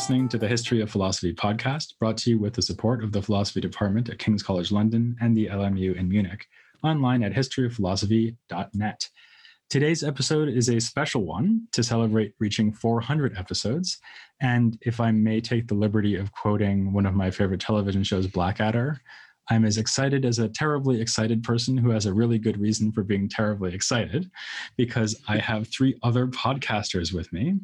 [0.00, 3.20] listening to the History of Philosophy podcast, brought to you with the support of the
[3.20, 6.46] Philosophy Department at King's College London and the LMU in Munich,
[6.82, 9.08] online at historyofphilosophy.net.
[9.70, 13.98] Today's episode is a special one to celebrate reaching 400 episodes.
[14.40, 18.26] And if I may take the liberty of quoting one of my favorite television shows,
[18.26, 19.00] Blackadder,
[19.48, 23.04] I'm as excited as a terribly excited person who has a really good reason for
[23.04, 24.28] being terribly excited
[24.76, 27.60] because I have three other podcasters with me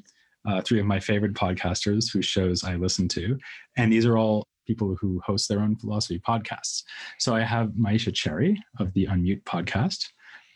[0.47, 3.37] uh, three of my favorite podcasters whose shows I listen to.
[3.77, 6.83] And these are all people who host their own philosophy podcasts.
[7.19, 10.07] So I have Maisha Cherry of the Unmute podcast,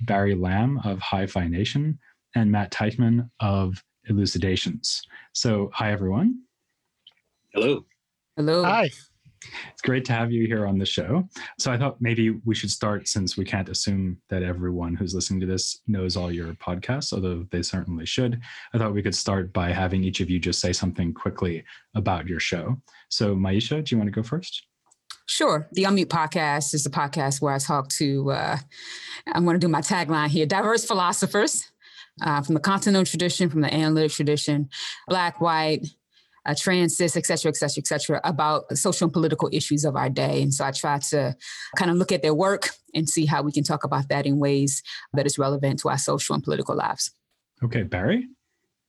[0.03, 1.99] Barry Lam of Hi Fi Nation,
[2.35, 5.03] and Matt Teichman of Elucidations.
[5.33, 6.41] So, hi, everyone.
[7.53, 7.85] Hello.
[8.37, 8.63] Hello.
[8.65, 8.91] Hi.
[9.73, 11.27] It's great to have you here on the show.
[11.59, 15.41] So I thought maybe we should start since we can't assume that everyone who's listening
[15.41, 18.41] to this knows all your podcasts, although they certainly should.
[18.75, 22.27] I thought we could start by having each of you just say something quickly about
[22.27, 22.81] your show.
[23.09, 24.67] So Maisha, do you want to go first?
[25.31, 25.69] Sure.
[25.71, 28.57] The Unmute podcast is the podcast where I talk to, uh,
[29.29, 31.71] I'm going to do my tagline here, diverse philosophers
[32.21, 34.69] uh, from the continental tradition, from the analytic tradition,
[35.07, 35.87] black, white,
[36.47, 39.95] uh, trans, cis, et cetera, et cetera, et cetera, about social and political issues of
[39.95, 40.43] our day.
[40.43, 41.37] And so I try to
[41.77, 44.41] kind of look at their work and see how we can talk about that in
[44.41, 47.13] ways that is relevant to our social and political lives.
[47.63, 48.27] Okay, Barry?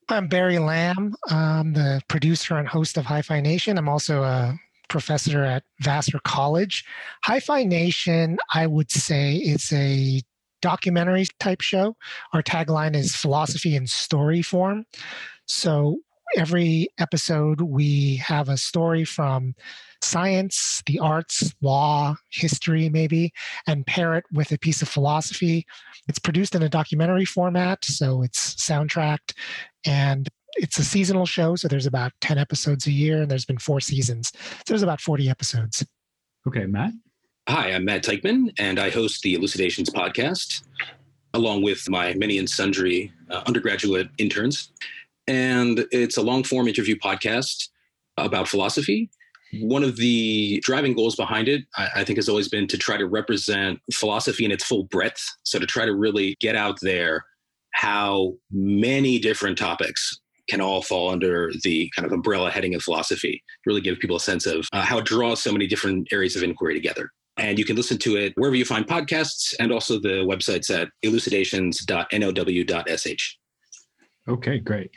[0.09, 1.13] I'm Barry Lam.
[1.29, 3.77] I'm the producer and host of Hi Fi Nation.
[3.77, 4.59] I'm also a
[4.91, 6.83] professor at Vassar College.
[7.23, 10.21] Hi Fi Nation, I would say, is a
[10.61, 11.95] documentary type show.
[12.33, 14.85] Our tagline is philosophy in story form.
[15.47, 15.99] So
[16.37, 19.55] every episode, we have a story from
[20.03, 23.31] science, the arts, law, history, maybe,
[23.67, 25.65] and pair it with a piece of philosophy.
[26.09, 29.33] It's produced in a documentary format, so it's soundtracked,
[29.85, 31.55] and it's a seasonal show.
[31.55, 34.31] So there's about 10 episodes a year, and there's been four seasons.
[34.33, 35.85] So there's about 40 episodes.
[36.47, 36.93] Okay, Matt.
[37.49, 40.63] Hi, I'm Matt Teichman, and I host the Elucidations podcast
[41.33, 44.69] along with my many and sundry uh, undergraduate interns
[45.27, 47.69] and it's a long form interview podcast
[48.17, 49.09] about philosophy.
[49.61, 52.97] One of the driving goals behind it, I, I, think, has always been to try
[52.97, 55.25] to represent philosophy in its full breadth.
[55.43, 57.25] So, to try to really get out there
[57.73, 60.20] how many different topics
[60.51, 64.19] can all fall under the kind of umbrella heading of philosophy, really give people a
[64.19, 67.09] sense of uh, how it draws so many different areas of inquiry together.
[67.37, 70.89] And you can listen to it wherever you find podcasts and also the websites at
[71.03, 73.35] elucidations.now.sh.
[74.27, 74.91] Okay, great.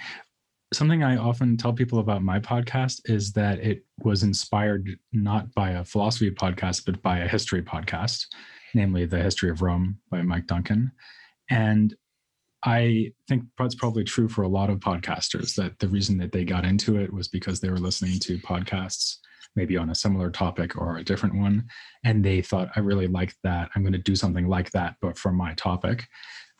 [0.72, 5.70] Something I often tell people about my podcast is that it was inspired not by
[5.70, 8.26] a philosophy podcast, but by a history podcast,
[8.74, 10.90] namely The History of Rome by Mike Duncan.
[11.48, 11.94] And
[12.64, 16.44] I think that's probably true for a lot of podcasters that the reason that they
[16.44, 19.18] got into it was because they were listening to podcasts
[19.54, 21.64] maybe on a similar topic or a different one
[22.04, 25.18] and they thought I really like that I'm going to do something like that but
[25.18, 26.06] for my topic.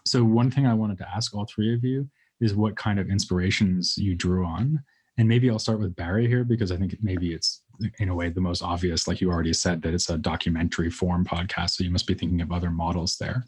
[0.06, 2.08] So one thing I wanted to ask all three of you
[2.40, 4.82] is what kind of inspirations you drew on.
[5.16, 7.62] And maybe I'll start with Barry here because I think maybe it's
[7.98, 11.24] in a way the most obvious, like you already said, that it's a documentary form
[11.24, 11.70] podcast.
[11.70, 13.44] So you must be thinking of other models there.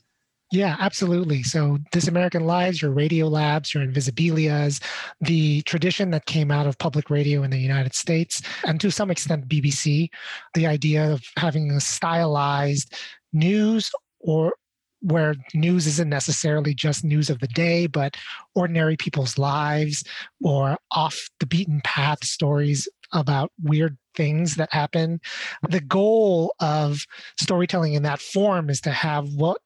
[0.53, 1.43] Yeah, absolutely.
[1.43, 4.81] So, This American Lives, your radio labs, your invisibilias,
[5.21, 9.11] the tradition that came out of public radio in the United States, and to some
[9.11, 10.09] extent, BBC,
[10.55, 12.95] the idea of having a stylized
[13.33, 13.91] news
[14.21, 14.55] or
[15.01, 18.17] where news isn't necessarily just news of the day, but
[18.55, 20.05] ordinary people's lives
[20.43, 25.21] or off the beaten path stories about weird things that happen.
[25.69, 27.05] The goal of
[27.39, 29.59] storytelling in that form is to have what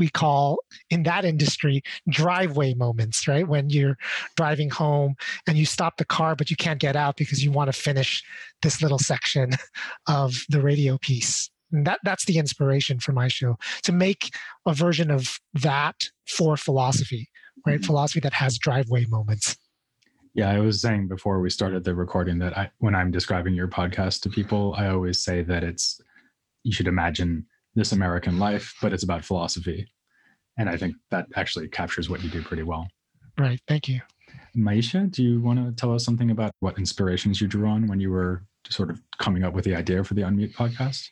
[0.00, 3.46] we call in that industry driveway moments, right?
[3.46, 3.96] When you're
[4.36, 5.14] driving home
[5.46, 8.24] and you stop the car, but you can't get out because you want to finish
[8.62, 9.50] this little section
[10.08, 11.50] of the radio piece.
[11.70, 14.30] And that that's the inspiration for my show to make
[14.66, 17.28] a version of that for philosophy,
[17.64, 17.76] right?
[17.76, 17.84] Mm-hmm.
[17.84, 19.56] Philosophy that has driveway moments.
[20.34, 23.68] Yeah, I was saying before we started the recording that I, when I'm describing your
[23.68, 26.00] podcast to people, I always say that it's
[26.62, 29.86] you should imagine this American life, but it's about philosophy,
[30.58, 32.88] and I think that actually captures what you do pretty well.
[33.38, 33.60] Right.
[33.68, 34.00] Thank you.
[34.56, 38.00] Maisha, do you want to tell us something about what inspirations you drew on when
[38.00, 41.08] you were sort of coming up with the idea for the Unmute podcast?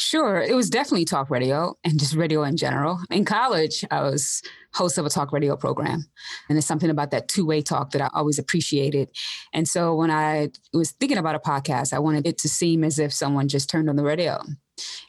[0.00, 0.40] Sure.
[0.40, 3.00] It was definitely talk radio and just radio in general.
[3.10, 4.42] In college, I was
[4.72, 6.04] host of a talk radio program.
[6.48, 9.10] And it's something about that two way talk that I always appreciated.
[9.52, 13.00] And so when I was thinking about a podcast, I wanted it to seem as
[13.00, 14.40] if someone just turned on the radio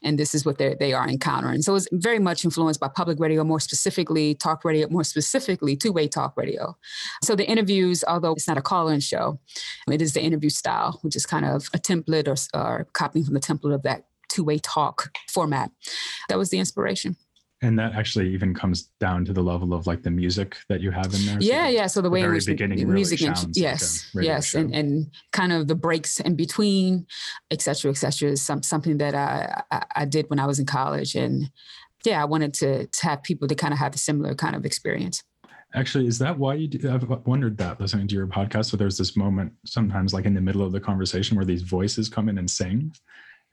[0.04, 1.62] and this is what they are encountering.
[1.62, 6.08] So it's very much influenced by public radio, more specifically talk radio, more specifically two-way
[6.08, 6.76] talk radio.
[7.24, 9.40] So the interviews, although it's not a call-in show,
[9.88, 13.36] it is the interview style, which is kind of a template or, or copying from
[13.36, 15.72] the template of that two-way talk format.
[16.30, 17.18] That was the inspiration.
[17.62, 20.92] And that actually even comes down to the level of like the music that you
[20.92, 21.38] have in there.
[21.42, 21.88] Yeah, so yeah.
[21.88, 25.76] So the way the, the music, and, yes, like yes, and, and kind of the
[25.76, 27.06] breaks in between,
[27.52, 30.58] et cetera, et cetera, is some, something that I, I, I did when I was
[30.58, 31.52] in college, and
[32.06, 34.66] yeah, I wanted to to have people to kind of have a similar kind of
[34.66, 35.22] experience.
[35.76, 36.90] Actually, is that why you do?
[36.90, 38.68] I've wondered that listening to your podcast.
[38.68, 42.08] So there's this moment sometimes, like in the middle of the conversation, where these voices
[42.08, 42.94] come in and sing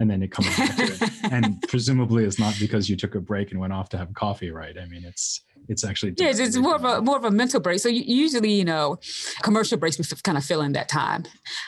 [0.01, 1.11] and then it comes back to it.
[1.33, 4.51] And presumably it's not because you took a break and went off to have coffee,
[4.51, 4.77] right?
[4.79, 7.81] I mean, it's it's actually yeah, it's more of a more of a mental break.
[7.81, 8.99] So usually, you know,
[9.43, 11.25] commercial breaks we kind of fill in that time.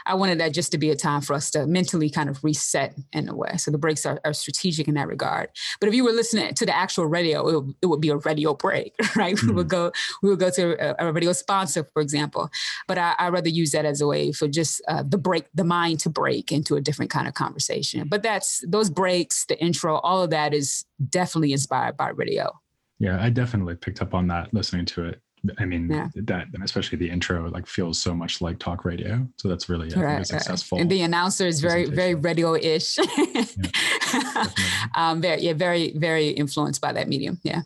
[0.07, 2.95] I wanted that just to be a time for us to mentally kind of reset
[3.13, 3.57] in a way.
[3.57, 5.49] So the breaks are, are strategic in that regard.
[5.81, 8.17] But if you were listening to the actual radio, it would, it would be a
[8.17, 9.35] radio break, right?
[9.35, 9.49] Mm-hmm.
[9.49, 9.77] We would mm-hmm.
[9.77, 9.93] go
[10.23, 12.51] we would go to a, a radio sponsor, for example.
[12.87, 15.65] But I, I rather use that as a way for just uh, the break, the
[15.65, 18.09] mind to break into a different kind of conversation.
[18.09, 22.53] But that's those breaks, the intro, all of that is definitely inspired by radio.
[22.99, 25.21] Yeah, I definitely picked up on that listening to it.
[25.59, 26.09] I mean, yeah.
[26.17, 29.27] that and especially the intro like feels so much like talk radio.
[29.37, 30.79] So that's really I right, successful.
[30.79, 32.99] And the announcer is very very radio-ish.
[32.99, 34.47] yeah,
[34.97, 37.39] um, very yeah, very very influenced by that medium.
[37.45, 37.63] Yeah.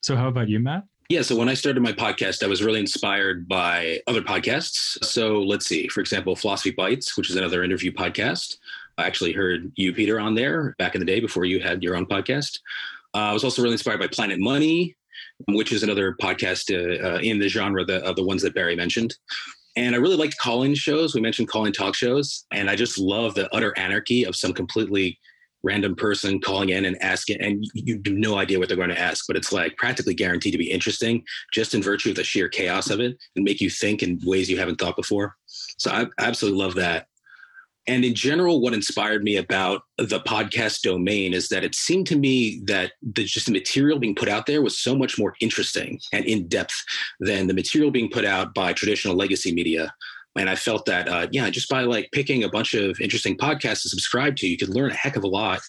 [0.00, 0.84] So how about you, Matt?
[1.10, 5.04] Yeah, so when I started my podcast, I was really inspired by other podcasts.
[5.04, 8.56] So let's see, for example, Philosophy Bites, which is another interview podcast.
[8.96, 11.96] I actually heard you, Peter, on there back in the day before you had your
[11.96, 12.60] own podcast.
[13.14, 14.96] Uh, I was also really inspired by Planet Money,
[15.48, 18.76] which is another podcast uh, uh, in the genre the, of the ones that Barry
[18.76, 19.14] mentioned.
[19.76, 21.14] And I really liked call-in shows.
[21.14, 25.18] We mentioned call-in talk shows, and I just love the utter anarchy of some completely
[25.64, 29.00] random person calling in and asking, and you have no idea what they're going to
[29.00, 32.48] ask, but it's like practically guaranteed to be interesting, just in virtue of the sheer
[32.48, 35.34] chaos of it, and make you think in ways you haven't thought before.
[35.46, 37.06] So I absolutely love that.
[37.86, 42.16] And in general, what inspired me about the podcast domain is that it seemed to
[42.16, 46.00] me that the, just the material being put out there was so much more interesting
[46.12, 46.82] and in depth
[47.20, 49.92] than the material being put out by traditional legacy media.
[50.36, 53.82] And I felt that, uh, yeah, just by like picking a bunch of interesting podcasts
[53.82, 55.60] to subscribe to, you could learn a heck of a lot,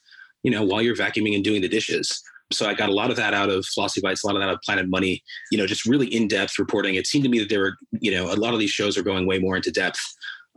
[0.44, 2.24] you know, while you're vacuuming and doing the dishes.
[2.52, 4.50] So I got a lot of that out of Philosophy Bites, a lot of that
[4.50, 6.96] out of Planet Money, you know, just really in depth reporting.
[6.96, 9.04] It seemed to me that there were, you know, a lot of these shows are
[9.04, 10.00] going way more into depth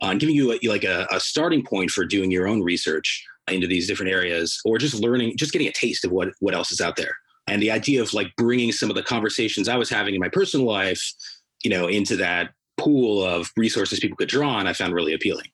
[0.01, 3.67] uh, giving you a, like a, a starting point for doing your own research into
[3.67, 6.81] these different areas or just learning just getting a taste of what what else is
[6.81, 7.17] out there.
[7.47, 10.29] And the idea of like bringing some of the conversations i was having in my
[10.29, 11.13] personal life
[11.65, 15.47] you know into that pool of resources people could draw on i found really appealing.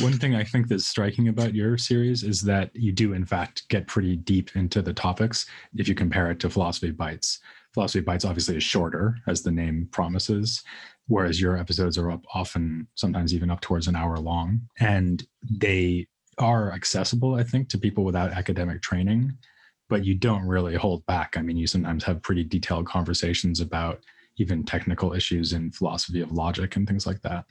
[0.00, 3.68] One thing i think that's striking about your series is that you do in fact
[3.68, 5.46] get pretty deep into the topics
[5.76, 7.40] if you compare it to philosophy bites
[7.72, 10.64] philosophy bites obviously is shorter as the name promises
[11.08, 14.60] whereas your episodes are up often sometimes even up towards an hour long.
[14.78, 16.06] And they
[16.38, 19.34] are accessible i think to people without academic training
[19.88, 21.36] but you don't really hold back.
[21.36, 24.00] I mean you sometimes have pretty detailed conversations about
[24.38, 27.46] even technical issues in philosophy of logic and things like that.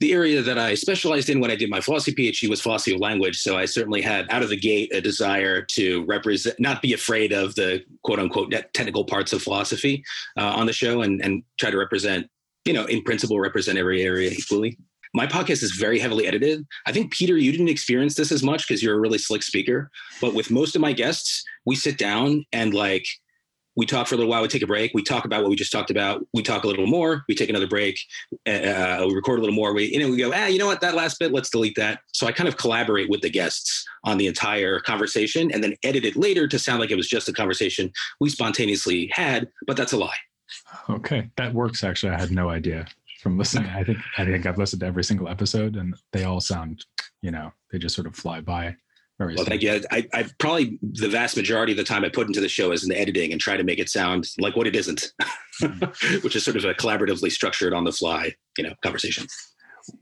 [0.00, 3.00] The area that I specialized in when I did my philosophy PhD was philosophy of
[3.00, 3.38] language.
[3.38, 7.32] So I certainly had out of the gate a desire to represent, not be afraid
[7.32, 10.04] of the quote unquote technical parts of philosophy
[10.36, 12.28] uh, on the show and, and try to represent
[12.68, 14.78] you know, in principle, represent every area equally.
[15.14, 16.66] My podcast is very heavily edited.
[16.84, 19.90] I think, Peter, you didn't experience this as much because you're a really slick speaker.
[20.20, 23.06] But with most of my guests, we sit down and like,
[23.74, 25.56] we talk for a little while, we take a break, we talk about what we
[25.56, 27.98] just talked about, we talk a little more, we take another break,
[28.46, 30.66] uh, uh, we record a little more, we, you know, we go, ah, you know
[30.66, 32.00] what, that last bit, let's delete that.
[32.12, 36.04] So I kind of collaborate with the guests on the entire conversation and then edit
[36.04, 39.92] it later to sound like it was just a conversation we spontaneously had, but that's
[39.92, 40.18] a lie.
[40.88, 41.84] Okay, that works.
[41.84, 42.86] Actually, I had no idea
[43.20, 43.68] from listening.
[43.70, 46.84] I think I think I've listened to every single episode, and they all sound,
[47.22, 48.76] you know, they just sort of fly by.
[49.18, 49.80] Very well, thank you.
[49.90, 52.84] I, I probably the vast majority of the time I put into the show is
[52.84, 55.12] in the editing and try to make it sound like what it isn't,
[56.22, 59.26] which is sort of a collaboratively structured on the fly, you know, conversation.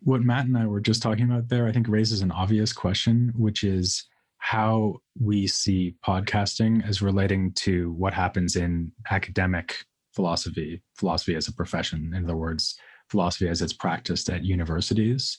[0.02, 3.32] What Matt and I were just talking about there, I think raises an obvious question,
[3.36, 9.76] which is how we see podcasting as relating to what happens in academic
[10.16, 12.76] philosophy, philosophy as a profession, in other words,
[13.10, 15.38] philosophy as it's practiced at universities.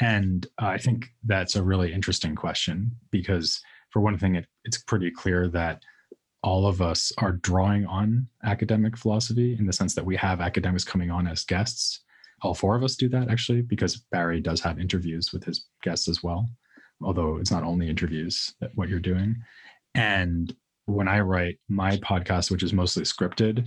[0.00, 3.60] And I think that's a really interesting question because
[3.90, 5.82] for one thing, it, it's pretty clear that
[6.42, 10.84] all of us are drawing on academic philosophy in the sense that we have academics
[10.84, 12.02] coming on as guests.
[12.42, 16.08] All four of us do that actually, because Barry does have interviews with his guests
[16.08, 16.48] as well,
[17.02, 19.36] although it's not only interviews that what you're doing.
[19.94, 20.54] And
[20.86, 23.66] when I write my podcast, which is mostly scripted,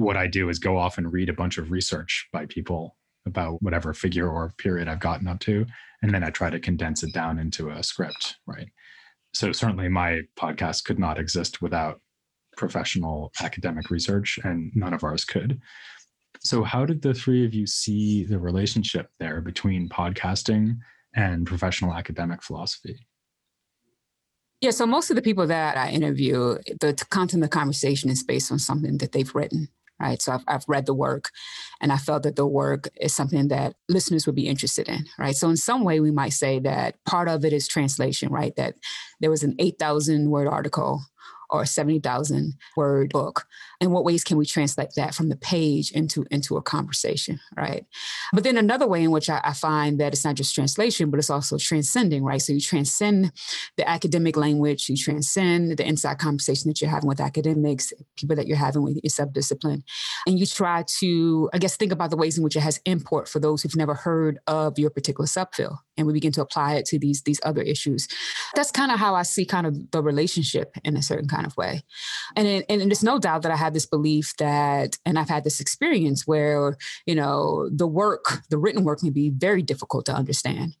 [0.00, 3.62] what I do is go off and read a bunch of research by people about
[3.62, 5.66] whatever figure or period I've gotten up to.
[6.02, 8.68] And then I try to condense it down into a script, right?
[9.34, 12.00] So certainly my podcast could not exist without
[12.56, 15.60] professional academic research, and none of ours could.
[16.40, 20.78] So, how did the three of you see the relationship there between podcasting
[21.14, 23.06] and professional academic philosophy?
[24.60, 28.22] Yeah, so most of the people that I interview, the content of the conversation is
[28.22, 29.68] based on something that they've written
[30.00, 30.20] right?
[30.20, 31.30] So I've, I've read the work
[31.80, 35.34] and I felt that the work is something that listeners would be interested in, right?
[35.34, 38.54] So in some way, we might say that part of it is translation, right?
[38.56, 38.74] That
[39.20, 41.02] there was an 8,000 word article
[41.50, 43.44] or 70,000 word book.
[43.80, 47.86] In what ways can we translate that from the page into, into a conversation, right?
[48.32, 51.18] But then another way in which I, I find that it's not just translation, but
[51.18, 52.42] it's also transcending, right?
[52.42, 53.32] So you transcend
[53.76, 58.46] the academic language, you transcend the inside conversation that you're having with academics, people that
[58.46, 59.82] you're having with your subdiscipline,
[60.26, 63.28] and you try to, I guess, think about the ways in which it has import
[63.28, 66.86] for those who've never heard of your particular subfield and we begin to apply it
[66.86, 68.08] to these these other issues
[68.54, 71.56] that's kind of how i see kind of the relationship in a certain kind of
[71.56, 71.82] way
[72.36, 75.44] and it, and there's no doubt that i have this belief that and i've had
[75.44, 80.14] this experience where you know the work the written work may be very difficult to
[80.14, 80.76] understand.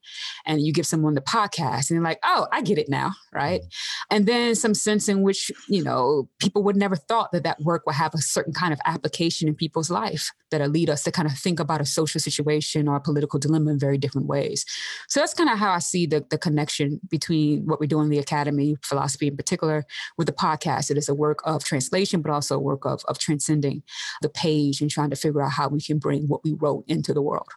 [0.46, 3.60] And you give someone the podcast and they're like oh i get it now right?
[3.60, 4.16] Mm-hmm.
[4.16, 7.84] And then some sense in which you know people would never thought that that work
[7.86, 11.26] would have a certain kind of application in people's life that lead us to kind
[11.26, 14.64] of think about a social situation or a political dilemma in very different ways.
[15.08, 18.08] So that's kind of how I see the, the connection between what we do in
[18.08, 19.84] the academy, philosophy in particular,
[20.18, 20.90] with the podcast.
[20.90, 23.82] It is a work of translation, but also a work of, of transcending
[24.22, 27.12] the page and trying to figure out how we can bring what we wrote into
[27.12, 27.48] the world.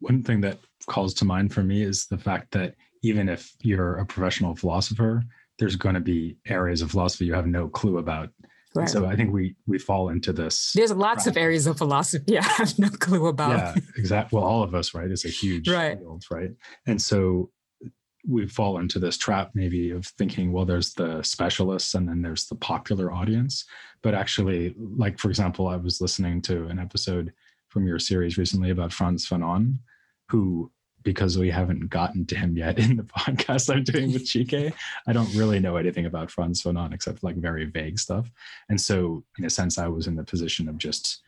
[0.00, 3.96] One thing that calls to mind for me is the fact that even if you're
[3.96, 5.22] a professional philosopher,
[5.58, 8.30] there's going to be areas of philosophy you have no clue about
[8.74, 8.88] Right.
[8.88, 10.72] So I think we we fall into this.
[10.74, 13.50] There's lots of areas of philosophy I have no clue about.
[13.50, 14.36] Yeah, exactly.
[14.36, 15.08] Well, all of us, right?
[15.08, 15.96] It's a huge right.
[15.96, 16.50] field, right?
[16.86, 17.50] And so
[18.26, 22.46] we fall into this trap maybe of thinking, well, there's the specialists and then there's
[22.46, 23.64] the popular audience.
[24.02, 27.32] But actually, like for example, I was listening to an episode
[27.68, 29.78] from your series recently about Frantz Fanon,
[30.28, 30.70] who
[31.02, 34.72] because we haven't gotten to him yet in the podcast I'm doing with Chike.
[35.06, 38.30] I don't really know anything about Frantz Fanon except like very vague stuff.
[38.68, 41.20] And so, in a sense, I was in the position of just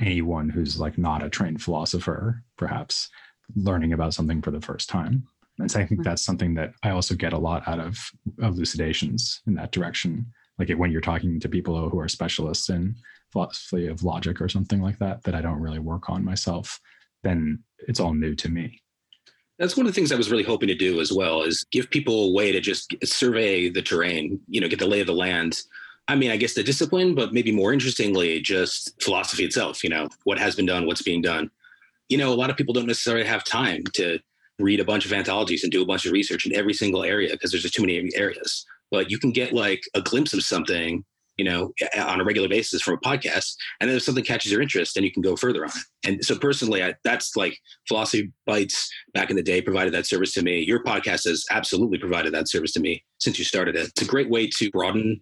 [0.00, 3.10] anyone who's like not a trained philosopher, perhaps
[3.54, 5.26] learning about something for the first time.
[5.58, 7.98] And so I think that's something that I also get a lot out of
[8.40, 10.26] elucidations in that direction.
[10.58, 12.96] Like when you're talking to people who are specialists in
[13.32, 16.80] philosophy of logic or something like that, that I don't really work on myself,
[17.22, 18.80] then it's all new to me.
[19.58, 21.90] That's one of the things I was really hoping to do as well is give
[21.90, 25.12] people a way to just survey the terrain, you know, get the lay of the
[25.12, 25.60] land.
[26.06, 30.08] I mean, I guess the discipline, but maybe more interestingly, just philosophy itself, you know,
[30.24, 31.50] what has been done, what's being done.
[32.08, 34.20] You know, a lot of people don't necessarily have time to
[34.58, 37.30] read a bunch of anthologies and do a bunch of research in every single area
[37.30, 38.66] because there's just too many areas.
[38.90, 41.04] But you can get like a glimpse of something
[41.38, 43.54] you know, on a regular basis from a podcast.
[43.80, 45.70] And then if something catches your interest, then you can go further on.
[45.70, 46.08] it.
[46.08, 50.34] And so personally, I, that's like Philosophy Bites back in the day provided that service
[50.34, 50.60] to me.
[50.60, 53.86] Your podcast has absolutely provided that service to me since you started it.
[53.86, 55.20] It's a great way to broaden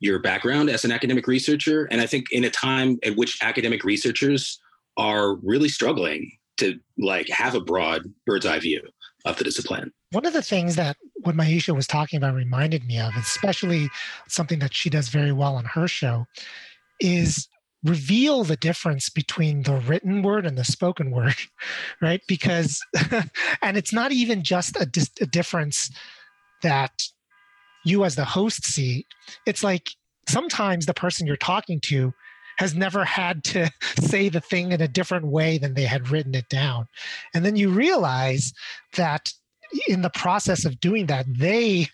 [0.00, 1.86] your background as an academic researcher.
[1.92, 4.60] And I think in a time at which academic researchers
[4.96, 6.32] are really struggling
[6.62, 8.82] to like have a broad bird's eye view
[9.24, 9.92] of the discipline.
[10.10, 13.88] One of the things that what Maisha was talking about reminded me of, especially
[14.28, 16.26] something that she does very well on her show,
[17.00, 17.48] is
[17.84, 21.34] reveal the difference between the written word and the spoken word,
[22.02, 22.20] right?
[22.28, 22.80] Because,
[23.62, 25.90] and it's not even just a, dis- a difference
[26.62, 27.02] that
[27.84, 29.06] you as the host see.
[29.46, 29.90] It's like
[30.28, 32.12] sometimes the person you're talking to
[32.58, 36.34] has never had to say the thing in a different way than they had written
[36.34, 36.88] it down.
[37.34, 38.52] And then you realize
[38.96, 39.32] that
[39.88, 41.88] in the process of doing that, they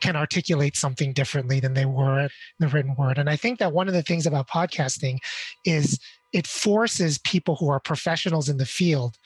[0.00, 3.18] can articulate something differently than they were in the written word.
[3.18, 5.18] And I think that one of the things about podcasting
[5.64, 5.98] is
[6.32, 9.16] it forces people who are professionals in the field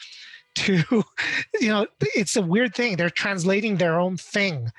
[0.57, 0.83] to,
[1.61, 2.97] you know, it's a weird thing.
[2.97, 4.71] They're translating their own thing,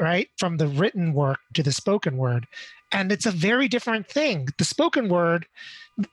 [0.00, 2.46] right, from the written work to the spoken word.
[2.90, 4.48] And it's a very different thing.
[4.58, 5.46] The spoken word,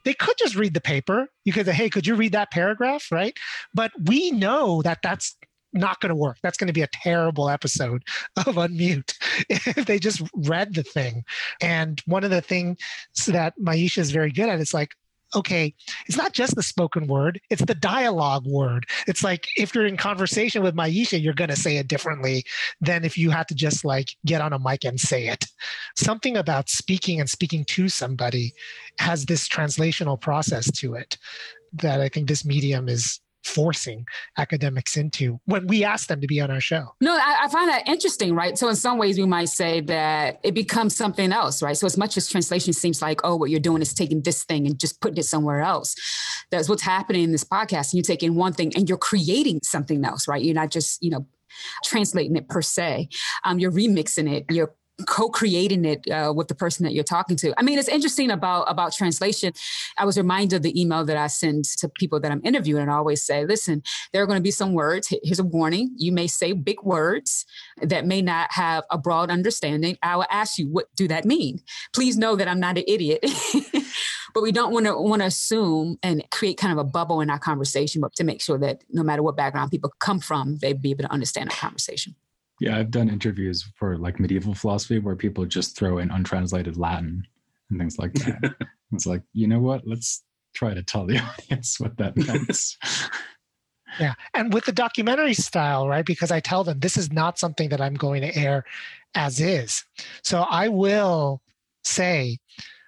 [0.04, 1.28] they could just read the paper.
[1.44, 3.36] You could say, hey, could you read that paragraph, right?
[3.72, 5.36] But we know that that's
[5.72, 6.38] not going to work.
[6.42, 8.04] That's going to be a terrible episode
[8.36, 9.14] of Unmute
[9.48, 11.24] if they just read the thing.
[11.60, 12.78] And one of the things
[13.26, 14.94] that Maisha is very good at is like,
[15.34, 15.74] okay,
[16.06, 18.86] it's not just the spoken word, it's the dialogue word.
[19.06, 22.44] It's like if you're in conversation with Maisha, you're going to say it differently
[22.80, 25.44] than if you had to just like get on a mic and say it.
[25.96, 28.54] Something about speaking and speaking to somebody
[28.98, 31.18] has this translational process to it
[31.72, 34.04] that I think this medium is forcing
[34.38, 36.94] academics into when we ask them to be on our show.
[37.00, 38.58] No, I, I, find that interesting, right?
[38.58, 41.76] So in some ways, we might say that it becomes something else, right?
[41.76, 44.66] So as much as translation seems like, oh, what you're doing is taking this thing
[44.66, 45.94] and just putting it somewhere else.
[46.50, 47.92] That's what's happening in this podcast.
[47.92, 50.42] And You're taking one thing and you're creating something else, right?
[50.42, 51.26] You're not just, you know,
[51.84, 53.08] translating it per se.
[53.44, 54.44] Um, you're remixing it.
[54.50, 54.74] You're
[55.04, 57.52] co-creating it uh, with the person that you're talking to.
[57.58, 59.52] I mean, it's interesting about about translation.
[59.98, 62.90] I was reminded of the email that I send to people that I'm interviewing, and
[62.90, 65.12] I always say, "Listen, there are going to be some words.
[65.22, 67.44] Here's a warning: you may say big words
[67.82, 69.98] that may not have a broad understanding.
[70.02, 71.60] I will ask you, what do that mean?
[71.92, 73.20] Please know that I'm not an idiot."
[74.34, 77.30] but we don't want to want to assume and create kind of a bubble in
[77.30, 80.72] our conversation, but to make sure that no matter what background people come from, they
[80.72, 82.14] be able to understand our conversation.
[82.60, 87.26] Yeah, I've done interviews for like medieval philosophy where people just throw in untranslated Latin
[87.70, 88.54] and things like that.
[88.92, 89.86] it's like, you know what?
[89.86, 90.22] Let's
[90.54, 92.78] try to tell the audience what that means.
[94.00, 94.14] yeah.
[94.34, 96.06] And with the documentary style, right?
[96.06, 98.64] Because I tell them this is not something that I'm going to air
[99.14, 99.84] as is.
[100.22, 101.42] So I will
[101.84, 102.38] say,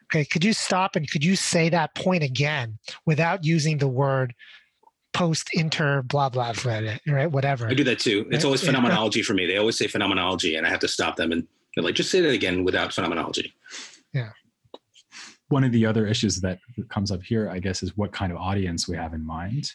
[0.06, 4.34] okay, could you stop and could you say that point again without using the word
[5.18, 7.66] post inter blah blah right whatever.
[7.66, 8.28] I do that too.
[8.30, 9.46] It's always phenomenology for me.
[9.46, 11.44] They always say phenomenology and i have to stop them and
[11.74, 13.52] they're like just say that again without phenomenology.
[14.14, 14.30] Yeah.
[15.48, 18.38] One of the other issues that comes up here i guess is what kind of
[18.38, 19.72] audience we have in mind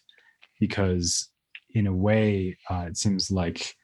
[0.62, 1.30] because
[1.76, 3.76] in a way uh, it seems like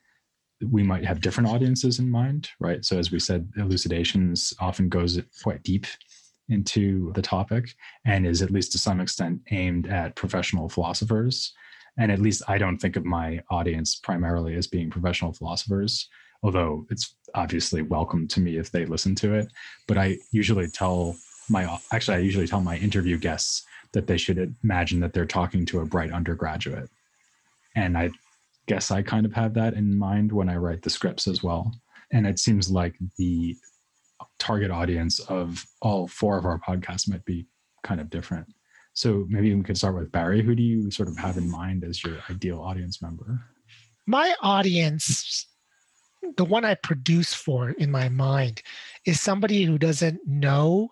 [0.72, 2.86] we might have different audiences in mind right?
[2.86, 5.86] So as we said elucidations often goes quite deep
[6.50, 7.76] into the topic
[8.06, 11.54] and is at least to some extent aimed at professional philosophers.
[11.98, 16.08] And at least I don't think of my audience primarily as being professional philosophers,
[16.44, 19.52] although it's obviously welcome to me if they listen to it.
[19.88, 21.16] But I usually tell
[21.50, 25.66] my, actually, I usually tell my interview guests that they should imagine that they're talking
[25.68, 26.90] to a bright undergraduate.
[27.76, 28.12] And I
[28.68, 31.74] guess I kind of have that in mind when I write the scripts as well.
[32.12, 33.58] And it seems like the
[34.40, 37.46] target audience of all four of our podcasts might be
[37.84, 38.48] kind of different.
[38.94, 40.42] So maybe we could start with Barry.
[40.42, 43.42] Who do you sort of have in mind as your ideal audience member?
[44.08, 45.46] My audience,
[46.38, 48.62] the one I produce for in my mind,
[49.06, 50.90] is somebody who doesn't know,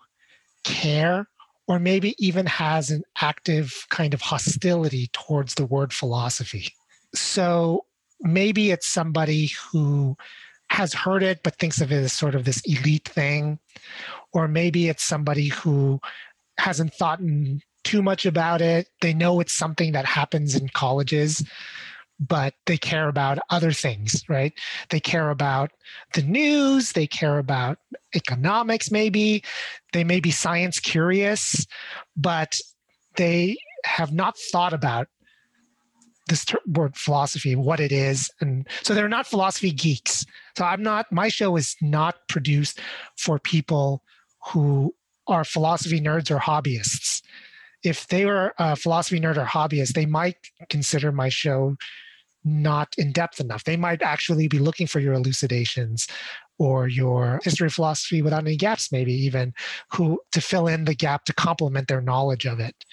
[0.64, 1.28] care,
[1.66, 6.72] or maybe even has an active kind of hostility towards the word philosophy.
[7.14, 7.84] So
[8.20, 10.16] maybe it's somebody who
[10.70, 13.58] has heard it but thinks of it as sort of this elite thing.
[14.32, 16.00] Or maybe it's somebody who
[16.58, 17.20] hasn't thought
[17.84, 18.88] too much about it.
[19.00, 21.44] They know it's something that happens in colleges
[22.20, 24.52] but they care about other things right?
[24.90, 25.70] They care about
[26.14, 26.92] the news.
[26.92, 27.78] They care about
[28.14, 29.44] economics maybe.
[29.92, 31.66] They may be science curious
[32.16, 32.58] but
[33.16, 35.08] they have not thought about
[36.28, 38.30] this word philosophy, what it is.
[38.40, 40.24] And so they're not philosophy geeks.
[40.56, 42.80] So I'm not, my show is not produced
[43.16, 44.02] for people
[44.46, 44.94] who
[45.26, 47.22] are philosophy nerds or hobbyists.
[47.82, 50.36] If they were a philosophy nerd or hobbyist, they might
[50.68, 51.76] consider my show
[52.44, 53.64] not in depth enough.
[53.64, 56.06] They might actually be looking for your elucidations
[56.58, 59.54] or your history of philosophy without any gaps, maybe even
[59.92, 62.84] who to fill in the gap to complement their knowledge of it.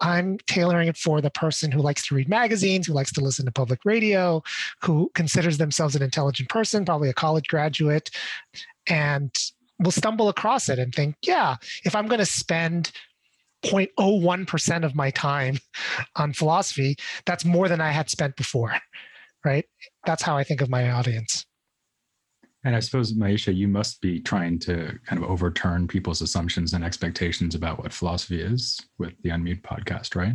[0.00, 3.46] I'm tailoring it for the person who likes to read magazines, who likes to listen
[3.46, 4.42] to public radio,
[4.82, 8.10] who considers themselves an intelligent person, probably a college graduate,
[8.86, 9.34] and
[9.78, 12.90] will stumble across it and think, yeah, if I'm going to spend
[13.64, 15.58] 0.01% of my time
[16.16, 18.74] on philosophy, that's more than I had spent before,
[19.44, 19.64] right?
[20.06, 21.46] That's how I think of my audience.
[22.64, 26.82] And I suppose, Maisha, you must be trying to kind of overturn people's assumptions and
[26.82, 30.32] expectations about what philosophy is with the Unmute podcast, right?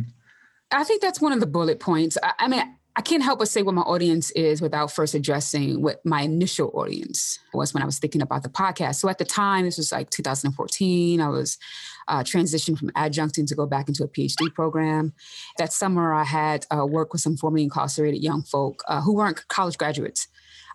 [0.70, 2.16] I think that's one of the bullet points.
[2.22, 2.62] I, I mean,
[2.96, 6.70] I can't help but say what my audience is without first addressing what my initial
[6.74, 8.96] audience was when I was thinking about the podcast.
[8.96, 11.20] So at the time, this was like 2014.
[11.20, 11.56] I was
[12.08, 15.12] uh, from adjuncting to go back into a PhD program.
[15.58, 19.46] That summer, I had uh, worked with some formerly incarcerated young folk uh, who weren't
[19.48, 20.28] college graduates,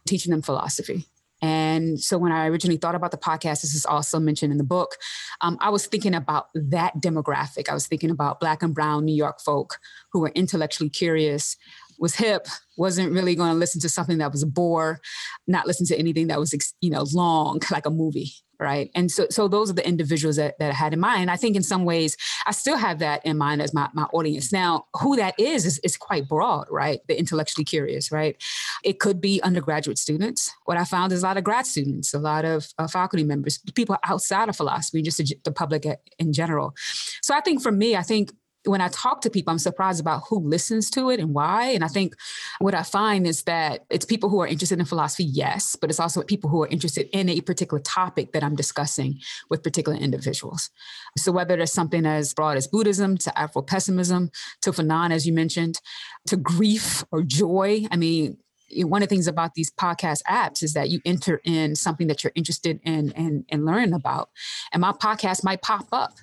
[0.06, 1.06] teaching them philosophy.
[1.42, 4.64] And so when I originally thought about the podcast, this is also mentioned in the
[4.64, 4.96] book,
[5.42, 7.70] um, I was thinking about that demographic.
[7.70, 9.78] I was thinking about Black and Brown New York folk
[10.12, 11.58] who were intellectually curious,
[12.00, 15.00] was hip, wasn't really going to listen to something that was a bore,
[15.48, 18.32] not listen to anything that was, you know, long, like a movie.
[18.60, 18.90] Right.
[18.96, 21.30] And so, so those are the individuals that, that I had in mind.
[21.30, 22.16] I think in some ways,
[22.46, 24.54] I still have that in mind as my, my audience.
[24.54, 27.02] Now, who that is, is, is quite broad, right?
[27.08, 28.42] The intellectually curious, right?
[28.84, 30.54] It could be undergraduate students.
[30.66, 33.58] What I found is a lot of grad students, a lot of uh, faculty members,
[33.76, 35.86] people outside of philosophy, just the public
[36.18, 36.74] in general.
[37.22, 38.32] So I think for me, I think
[38.66, 41.70] when I talk to people, I'm surprised about who listens to it and why.
[41.70, 42.16] And I think
[42.60, 46.00] what I find is that it's people who are interested in philosophy, yes, but it's
[46.00, 50.72] also people who are interested in a particular topic that I'm discussing with particular individuals.
[51.18, 55.34] So whether there's something as broad as Buddhism to Afro pessimism to Fanon, as you
[55.34, 55.80] mentioned,
[56.28, 57.86] to grief or joy.
[57.92, 58.38] I mean,
[58.78, 62.24] one of the things about these podcast apps is that you enter in something that
[62.24, 64.30] you're interested in and, and learn about.
[64.72, 66.14] And my podcast might pop up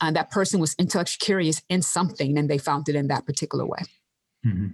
[0.00, 3.66] uh, that person was intellectually curious in something and they found it in that particular
[3.66, 3.80] way.
[4.46, 4.68] Mm-hmm.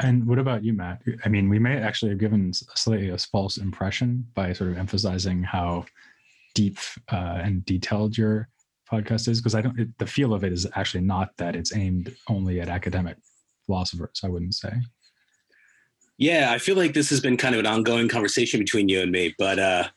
[0.00, 1.02] And what about you, Matt?
[1.24, 5.42] I mean, we may actually have given slightly a false impression by sort of emphasizing
[5.42, 5.84] how
[6.54, 6.78] deep
[7.10, 8.48] uh, and detailed your
[8.90, 9.78] podcast is, because I don't.
[9.78, 13.16] It, the feel of it is actually not that it's aimed only at academic
[13.64, 14.20] philosophers.
[14.24, 14.72] I wouldn't say.
[16.18, 19.10] Yeah, I feel like this has been kind of an ongoing conversation between you and
[19.10, 19.88] me, but uh,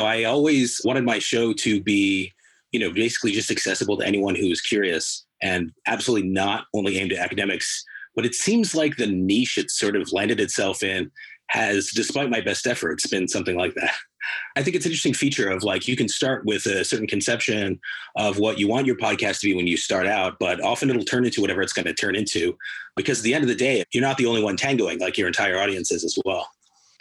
[0.00, 2.32] I always wanted my show to be
[2.72, 7.12] you know, basically just accessible to anyone who is curious and absolutely not only aimed
[7.12, 7.84] at academics.
[8.14, 11.10] But it seems like the niche it sort of landed itself in
[11.50, 13.94] has, despite my best efforts, been something like that.
[14.56, 17.80] I think it's an interesting feature of like you can start with a certain conception
[18.16, 21.04] of what you want your podcast to be when you start out, but often it'll
[21.04, 22.56] turn into whatever it's going to turn into
[22.96, 25.28] because at the end of the day, you're not the only one tangoing, like your
[25.28, 26.50] entire audience is as well.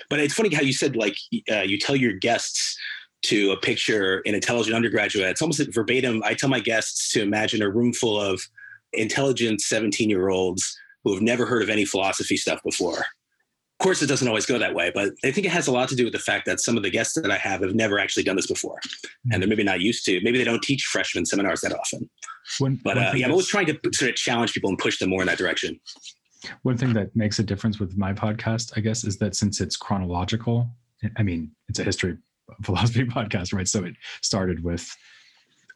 [0.09, 1.17] But it's funny how you said like
[1.51, 2.77] uh, you tell your guests
[3.23, 5.29] to a picture an intelligent undergraduate.
[5.29, 6.21] It's almost verbatim.
[6.23, 8.41] I tell my guests to imagine a room full of
[8.93, 12.99] intelligent 17 year olds who have never heard of any philosophy stuff before.
[13.79, 15.87] Of course, it doesn't always go that way, but I think it has a lot
[15.89, 17.99] to do with the fact that some of the guests that I have have never
[17.99, 19.33] actually done this before, mm-hmm.
[19.33, 20.19] and they're maybe not used to.
[20.23, 22.09] Maybe they don't teach freshman seminars that often.
[22.57, 25.09] When, but uh, yeah, I'm always trying to sort of challenge people and push them
[25.09, 25.79] more in that direction.
[26.63, 29.77] One thing that makes a difference with my podcast, I guess, is that since it's
[29.77, 30.67] chronological,
[31.17, 32.17] I mean, it's a history
[32.63, 33.67] philosophy podcast, right?
[33.67, 34.95] So it started with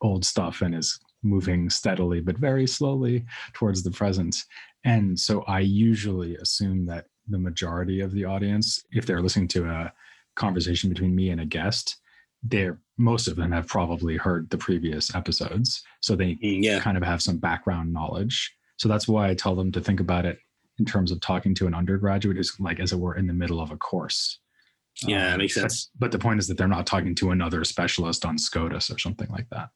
[0.01, 4.43] old stuff and is moving steadily but very slowly towards the present.
[4.83, 9.65] And so I usually assume that the majority of the audience, if they're listening to
[9.65, 9.93] a
[10.35, 11.97] conversation between me and a guest,
[12.43, 15.83] they're most of them have probably heard the previous episodes.
[16.01, 16.79] So they mm, yeah.
[16.79, 18.55] kind of have some background knowledge.
[18.77, 20.39] So that's why I tell them to think about it
[20.79, 23.59] in terms of talking to an undergraduate who's like as it were in the middle
[23.59, 24.39] of a course
[25.03, 25.89] yeah, um, that makes sense.
[25.93, 28.97] But, but, the point is that they're not talking to another specialist on Scotus or
[28.97, 29.69] something like that.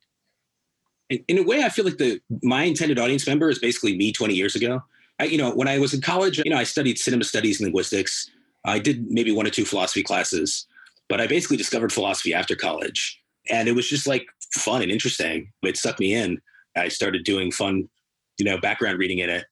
[1.10, 4.12] In, in, a way, I feel like the my intended audience member is basically me
[4.12, 4.84] 20 years ago.
[5.20, 7.66] I, you know, when I was in college, you know, I studied cinema studies and
[7.66, 8.30] linguistics.
[8.66, 10.66] I did maybe one or two philosophy classes,
[11.08, 15.52] but I basically discovered philosophy after college, and it was just like fun and interesting.
[15.64, 16.42] It sucked me in.
[16.76, 17.88] I started doing fun,
[18.38, 19.46] you know, background reading in it,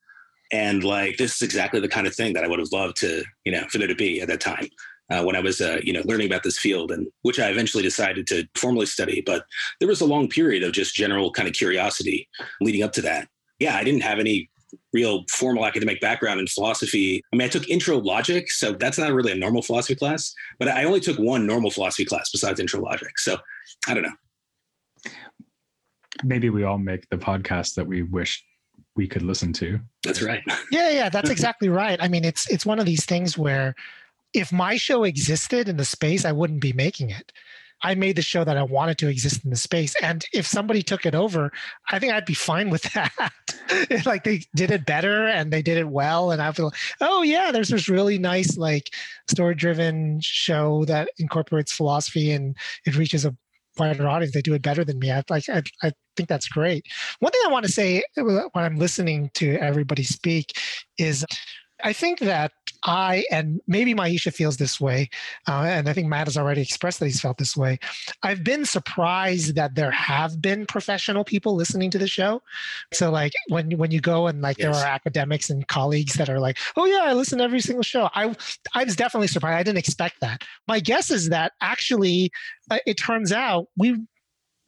[0.51, 3.23] and like this is exactly the kind of thing that I would have loved to,
[3.45, 4.67] you know, for there to be at that time
[5.13, 7.83] uh, when I was, uh, you know, learning about this field, and which I eventually
[7.83, 9.21] decided to formally study.
[9.23, 9.45] But
[9.79, 12.27] there was a long period of just general kind of curiosity
[12.61, 13.27] leading up to that.
[13.59, 14.49] Yeah, I didn't have any
[14.91, 17.21] real formal academic background in philosophy.
[17.31, 20.33] I mean, I took intro logic, so that's not really a normal philosophy class.
[20.57, 23.19] But I only took one normal philosophy class besides intro logic.
[23.19, 23.37] So
[23.87, 25.11] I don't know.
[26.23, 28.43] Maybe we all make the podcast that we wish
[28.95, 29.79] we could listen to.
[30.03, 30.41] That's right.
[30.71, 31.99] Yeah, yeah, that's exactly right.
[32.01, 33.75] I mean, it's it's one of these things where
[34.33, 37.31] if my show existed in the space, I wouldn't be making it.
[37.85, 39.93] I made the show that I wanted to exist in the space.
[40.01, 41.51] And if somebody took it over,
[41.91, 43.11] I think I'd be fine with that.
[44.05, 46.31] like they did it better and they did it well.
[46.31, 48.89] And I feel, oh yeah, there's this really nice, like
[49.27, 53.35] story driven show that incorporates philosophy and it reaches a
[53.77, 54.33] wider audience.
[54.33, 55.11] They do it better than me.
[55.11, 56.85] I like, I, I think that's great.
[57.19, 60.53] One thing I want to say uh, when I'm listening to everybody speak
[60.97, 61.25] is
[61.83, 62.51] I think that
[62.85, 65.09] I and maybe Maisha feels this way,
[65.47, 67.79] uh, and I think Matt has already expressed that he's felt this way.
[68.23, 72.41] I've been surprised that there have been professional people listening to the show.
[72.93, 74.65] So like when when you go and like yes.
[74.65, 77.83] there are academics and colleagues that are like, oh yeah, I listen to every single
[77.83, 78.09] show.
[78.13, 78.35] I
[78.73, 79.59] I was definitely surprised.
[79.59, 80.43] I didn't expect that.
[80.67, 82.31] My guess is that actually
[82.71, 83.97] uh, it turns out we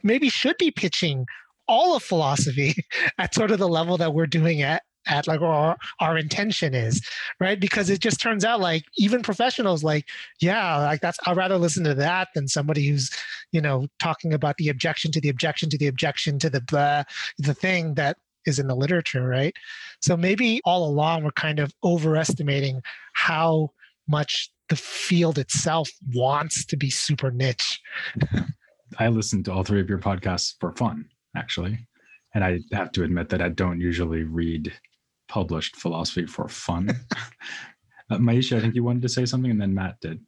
[0.04, 1.26] maybe should be pitching
[1.68, 2.76] all of philosophy
[3.18, 7.02] at sort of the level that we're doing at at like or our intention is
[7.40, 10.08] right because it just turns out like even professionals like
[10.42, 13.10] yeah like that's i'd rather listen to that than somebody who's
[13.52, 17.04] you know talking about the objection to the objection to the objection to the blah,
[17.38, 19.56] the thing that is in the literature, right?
[20.02, 22.82] So maybe all along we're kind of overestimating
[23.14, 23.72] how
[24.08, 27.82] much the field itself wants to be super niche.
[29.00, 31.80] I listen to all three of your podcasts for fun, actually.
[32.34, 34.74] And I have to admit that I don't usually read
[35.28, 36.90] published philosophy for fun.
[38.10, 40.20] uh, Maisha, I think you wanted to say something, and then Matt did.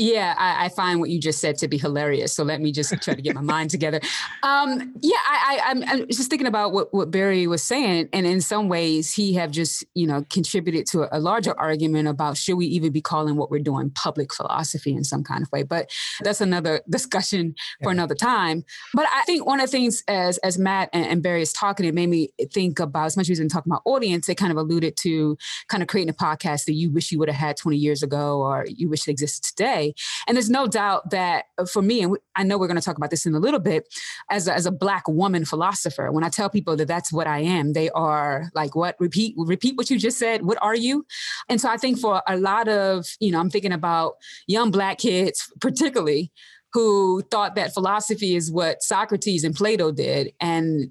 [0.00, 2.32] Yeah, I, I, find what you just said to be hilarious.
[2.32, 4.00] So let me just try to get my mind together.
[4.44, 8.40] Um, yeah, I, I, am just thinking about what, what Barry was saying, and in
[8.40, 12.54] some ways, he have just you know contributed to a, a larger argument about should
[12.54, 15.64] we even be calling what we're doing public philosophy in some kind of way.
[15.64, 17.94] But that's another discussion for yeah.
[17.94, 18.64] another time.
[18.94, 21.84] But I think one of the things as as Matt and, and Barry is talking,
[21.84, 24.52] it made me think about as much as we've been talking about audience, they kind
[24.52, 27.56] of alluded to kind of creating a podcast that you wish you would have had
[27.56, 29.87] 20 years ago, or you wish it existed today.
[30.26, 33.10] And there's no doubt that for me, and I know we're going to talk about
[33.10, 33.84] this in a little bit,
[34.30, 37.40] as a, as a black woman philosopher, when I tell people that that's what I
[37.40, 38.96] am, they are like, "What?
[38.98, 40.44] Repeat, repeat what you just said.
[40.44, 41.06] What are you?"
[41.48, 44.14] And so I think for a lot of, you know, I'm thinking about
[44.46, 46.32] young black kids, particularly
[46.72, 50.90] who thought that philosophy is what Socrates and Plato did, and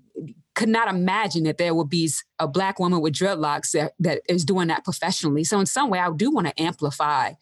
[0.58, 4.44] could not imagine that there would be a black woman with dreadlocks that, that is
[4.44, 5.44] doing that professionally.
[5.44, 7.34] So in some way, I do want to amplify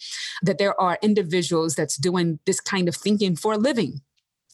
[0.43, 4.01] that there are individuals that's doing this kind of thinking for a living.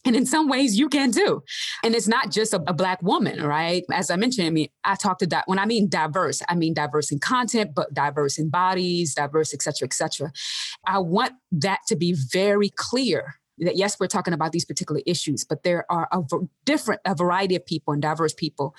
[0.04, 1.42] And in some ways, you can too.
[1.82, 3.84] And it's not just a, a, black woman, right?
[3.92, 6.74] As I mentioned, I mean, I talked to that when I mean diverse, I mean
[6.74, 10.32] diverse in content, but diverse in bodies, diverse, et cetera, et cetera.
[10.86, 15.44] I want that to be very clear that yes, we're talking about these particular issues,
[15.44, 16.22] but there are a
[16.64, 18.74] different, a variety of people and diverse people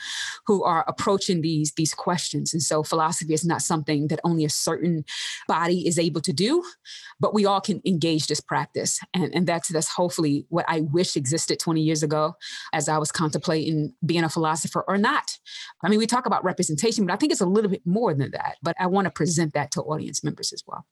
[0.45, 2.53] who are approaching these these questions.
[2.53, 5.05] And so, philosophy is not something that only a certain
[5.47, 6.63] body is able to do,
[7.19, 8.99] but we all can engage this practice.
[9.13, 12.35] And, and that's that's hopefully what I wish existed 20 years ago,
[12.73, 15.37] as I was contemplating being a philosopher or not.
[15.83, 18.31] I mean, we talk about representation, but I think it's a little bit more than
[18.31, 18.57] that.
[18.61, 20.85] But I want to present that to audience members as well.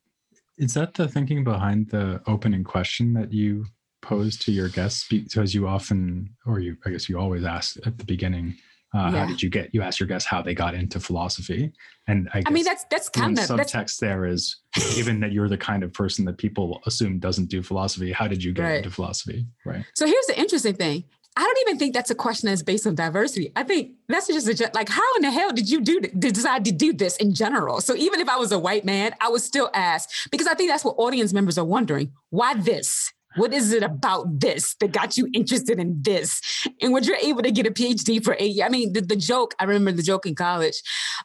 [0.58, 3.66] Is that the thinking behind the opening question that you
[4.02, 7.98] pose to your guests because you often, or you, I guess you always ask at
[7.98, 8.56] the beginning,
[8.94, 9.20] uh, yeah.
[9.20, 9.74] how did you get?
[9.74, 11.72] You ask your guests how they got into philosophy,
[12.08, 14.58] and I, I mean that's that's kind of the subtext that's, there is
[14.96, 18.12] given that you're the kind of person that people assume doesn't do philosophy.
[18.12, 18.78] How did you get right.
[18.78, 19.46] into philosophy?
[19.66, 19.86] Right.
[19.96, 21.06] So here's the interesting thing.
[21.38, 23.54] I don't even think that's a question that's based on diversity.
[23.56, 26.74] I think that's just a, like, how in the hell did you do decide to
[26.74, 27.80] do this in general?
[27.80, 30.70] So even if I was a white man, I would still ask because I think
[30.70, 32.12] that's what audience members are wondering.
[32.32, 33.14] Why this?
[33.36, 36.42] What is it about this that got you interested in this?
[36.82, 39.16] And when you're able to get a PhD for eight years, I mean, the, the
[39.16, 40.82] joke, I remember the joke in college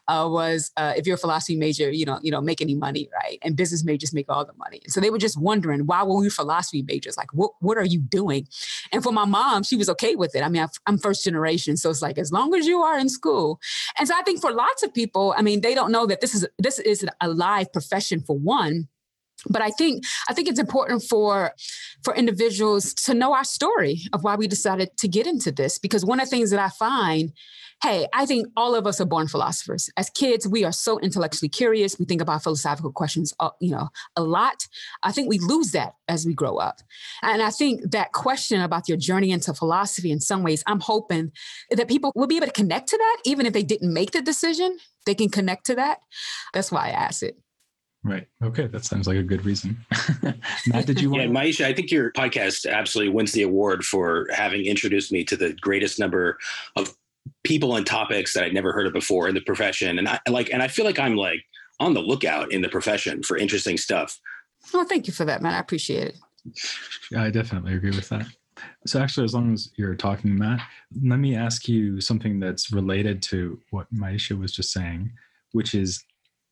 [0.07, 3.09] uh, was uh, if you're a philosophy major, you don't, you don't make any money,
[3.13, 3.39] right?
[3.41, 4.81] And business majors make all the money.
[4.87, 7.17] So they were just wondering, why were we philosophy majors?
[7.17, 8.47] Like, what, what are you doing?
[8.91, 10.43] And for my mom, she was okay with it.
[10.43, 11.75] I mean, I'm first generation.
[11.75, 13.59] So it's like, as long as you are in school.
[13.97, 16.33] And so I think for lots of people, I mean, they don't know that this
[16.33, 18.87] is, this is a live profession for one
[19.49, 21.53] but i think i think it's important for
[22.03, 25.77] for individuals to know our story of why we decided to get into this.
[25.79, 27.33] Because one of the things that i find
[27.83, 29.89] hey i think all of us are born philosophers.
[29.97, 31.99] As kids we are so intellectually curious.
[31.99, 34.67] We think about philosophical questions uh, you know a lot.
[35.03, 36.81] I think we lose that as we grow up.
[37.21, 41.31] And i think that question about your journey into philosophy in some ways i'm hoping
[41.71, 43.17] that people will be able to connect to that.
[43.25, 45.99] Even if they didn't make the decision they can connect to that.
[46.53, 47.37] That's why i asked it
[48.07, 48.25] Right.
[48.41, 48.67] Okay.
[48.67, 49.77] That sounds like a good reason.
[50.67, 54.27] Matt, did you want Yeah, Maisha, I think your podcast absolutely wins the award for
[54.33, 56.37] having introduced me to the greatest number
[56.77, 56.95] of
[57.43, 59.99] people and topics that I'd never heard of before in the profession.
[59.99, 61.43] And I like and I feel like I'm like
[61.81, 64.17] on the lookout in the profession for interesting stuff.
[64.73, 65.55] Well, thank you for that, Matt.
[65.55, 66.17] I appreciate it.
[67.11, 68.25] Yeah, I definitely agree with that.
[68.85, 70.61] So actually, as long as you're talking, Matt,
[71.03, 75.11] let me ask you something that's related to what Maisha was just saying,
[75.51, 76.03] which is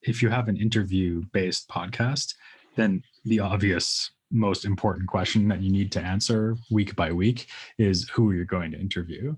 [0.05, 2.35] if you have an interview based podcast,
[2.75, 8.09] then the obvious most important question that you need to answer week by week is
[8.09, 9.35] who you're going to interview.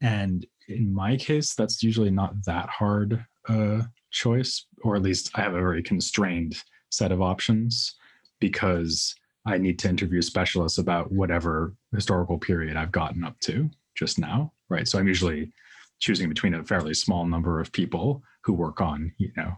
[0.00, 5.42] And in my case, that's usually not that hard a choice, or at least I
[5.42, 7.94] have a very constrained set of options
[8.40, 9.14] because
[9.46, 14.52] I need to interview specialists about whatever historical period I've gotten up to just now.
[14.68, 14.86] Right.
[14.88, 15.52] So I'm usually
[15.98, 19.52] choosing between a fairly small number of people who work on, you know,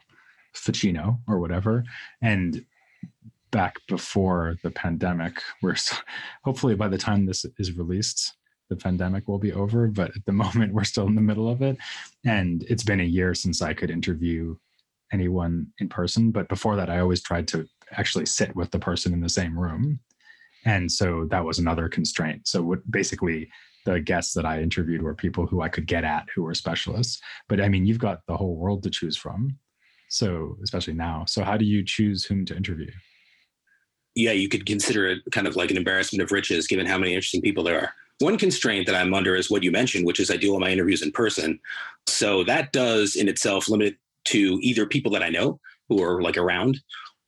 [0.54, 1.84] Ficino or whatever.
[2.22, 2.64] And
[3.50, 5.76] back before the pandemic, we're
[6.44, 8.34] hopefully by the time this is released,
[8.68, 9.86] the pandemic will be over.
[9.86, 11.76] But at the moment, we're still in the middle of it.
[12.24, 14.56] And it's been a year since I could interview
[15.12, 16.30] anyone in person.
[16.30, 19.58] But before that, I always tried to actually sit with the person in the same
[19.58, 20.00] room.
[20.64, 22.48] And so that was another constraint.
[22.48, 23.50] So what basically
[23.84, 27.20] the guests that I interviewed were people who I could get at who were specialists.
[27.48, 29.58] But I mean, you've got the whole world to choose from.
[30.14, 31.24] So, especially now.
[31.26, 32.88] So, how do you choose whom to interview?
[34.14, 37.14] Yeah, you could consider it kind of like an embarrassment of riches given how many
[37.14, 37.92] interesting people there are.
[38.20, 40.70] One constraint that I'm under is what you mentioned, which is I do all my
[40.70, 41.58] interviews in person.
[42.06, 43.96] So that does in itself limit
[44.26, 46.78] to either people that I know who are like around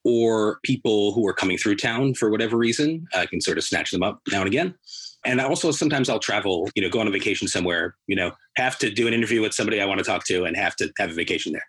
[0.05, 3.05] or people who are coming through town for whatever reason.
[3.13, 4.77] I can sort of snatch them up now and again
[5.27, 8.79] and also sometimes I'll travel, you know, go on a vacation somewhere, you know, have
[8.79, 11.11] to do an interview with somebody I want to talk to and have to have
[11.11, 11.67] a vacation there.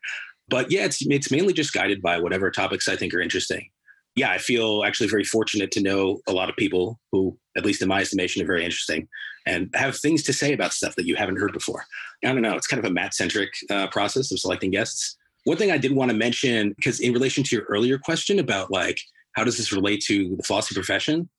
[0.49, 3.69] But yeah, it's it's mainly just guided by whatever topics I think are interesting.
[4.15, 7.81] Yeah, I feel actually very fortunate to know a lot of people who, at least
[7.81, 9.07] in my estimation, are very interesting
[9.45, 11.85] and have things to say about stuff that you haven't heard before.
[12.25, 12.55] I don't know.
[12.55, 15.15] It's kind of a Matt centric uh, process of selecting guests.
[15.43, 18.71] One thing I did want to mention, because in relation to your earlier question about
[18.71, 18.99] like
[19.37, 21.29] how does this relate to the philosophy profession?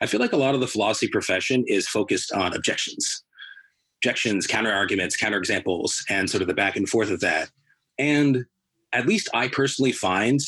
[0.00, 3.22] I feel like a lot of the philosophy profession is focused on objections,
[4.00, 7.50] objections, counter arguments, counter examples, and sort of the back and forth of that.
[7.96, 8.44] And
[8.94, 10.40] at least I personally find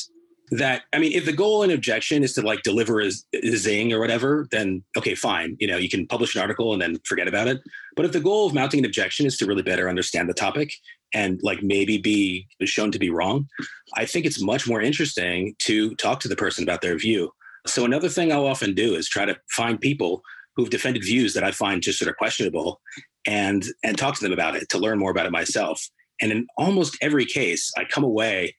[0.52, 3.92] that I mean, if the goal in objection is to like deliver a, a, zing
[3.92, 5.56] or whatever, then okay, fine.
[5.59, 7.61] You know, you can publish an article and then forget about it.
[7.96, 10.72] But if the goal of mounting an objection is to really better understand the topic
[11.12, 13.48] and like maybe be shown to be wrong,
[13.96, 17.32] I think it's much more interesting to talk to the person about their view.
[17.66, 20.22] So another thing I'll often do is try to find people
[20.54, 22.80] who've defended views that I find just sort of questionable
[23.26, 25.88] and and talk to them about it to learn more about it myself.
[26.20, 28.55] And in almost every case, I come away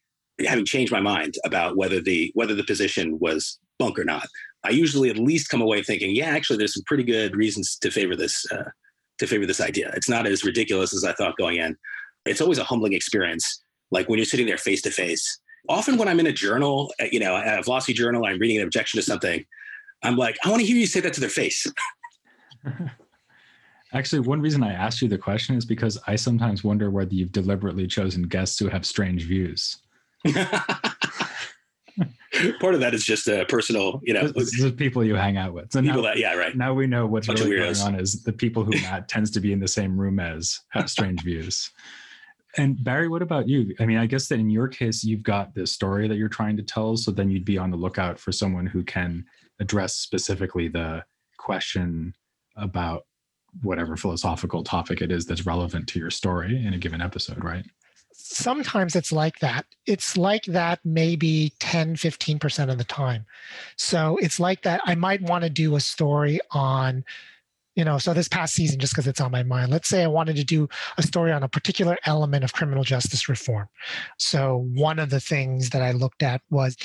[0.46, 4.28] having changed my mind about whether the whether the position was bunk or not.
[4.64, 7.92] I usually at least come away thinking, yeah, actually, there's some pretty good reasons to
[7.92, 8.70] favor this uh,
[9.20, 9.92] to favor this idea.
[9.96, 11.76] It's not as ridiculous as I thought going in.
[12.26, 15.40] It's always a humbling experience, like when you're sitting there face to face.
[15.70, 18.64] Often, when I'm in a journal, uh, you know, a philosophy journal, I'm reading an
[18.64, 19.44] objection to something.
[20.04, 21.66] I'm like, I want to hear you say that to their face.
[23.94, 27.32] Actually, one reason I asked you the question is because I sometimes wonder whether you've
[27.32, 29.78] deliberately chosen guests who have strange views.
[32.60, 35.72] Part of that is just a personal, you know, the people you hang out with.
[35.72, 36.56] So people now, that, yeah, right.
[36.56, 39.40] Now we know what's Bunch really going on is the people who Matt tends to
[39.40, 41.72] be in the same room as have strange views.
[42.58, 43.74] And Barry, what about you?
[43.80, 46.58] I mean, I guess that in your case, you've got this story that you're trying
[46.58, 46.98] to tell.
[46.98, 49.26] So then you'd be on the lookout for someone who can
[49.60, 51.04] address specifically the
[51.38, 52.14] question
[52.56, 53.06] about
[53.62, 57.66] whatever philosophical topic it is that's relevant to your story in a given episode, right?
[58.18, 59.66] sometimes it's like that.
[59.86, 63.26] It's like that maybe 10, 15% of the time.
[63.78, 64.82] So it's like that.
[64.86, 67.06] I might want to do a story on,
[67.78, 70.08] you know, so this past season, just because it's on my mind, let's say I
[70.08, 73.68] wanted to do a story on a particular element of criminal justice reform.
[74.18, 76.76] So one of the things that I looked at was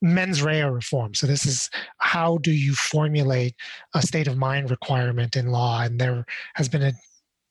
[0.00, 1.12] mens rea reform.
[1.14, 3.56] So this is how do you formulate
[3.94, 5.82] a state of mind requirement in law?
[5.82, 6.92] And there has been a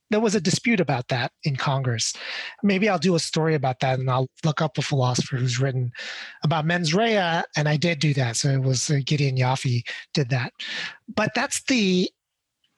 [0.10, 2.14] there was a dispute about that in Congress.
[2.64, 5.92] Maybe I'll do a story about that and I'll look up a philosopher who's written
[6.44, 7.42] about mens rea.
[7.58, 8.38] And I did do that.
[8.38, 9.82] So it was uh, Gideon Yaffe
[10.14, 10.54] did that.
[11.14, 12.10] But that's the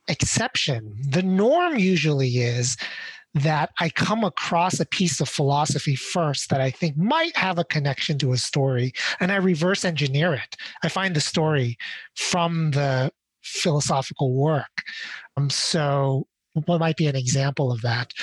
[0.10, 0.96] exception.
[1.10, 2.78] The norm usually is
[3.36, 7.64] that I come across a piece of philosophy first that I think might have a
[7.64, 10.56] connection to a story and I reverse engineer it.
[10.84, 11.78] I find the story
[12.16, 13.12] from the
[13.44, 14.84] philosophical work.
[15.38, 18.14] Um, so what might be an example of that?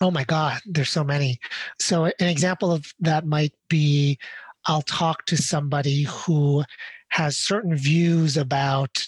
[0.00, 1.38] Oh my God, there's so many.
[1.80, 4.18] So, an example of that might be
[4.66, 6.64] I'll talk to somebody who
[7.08, 9.06] has certain views about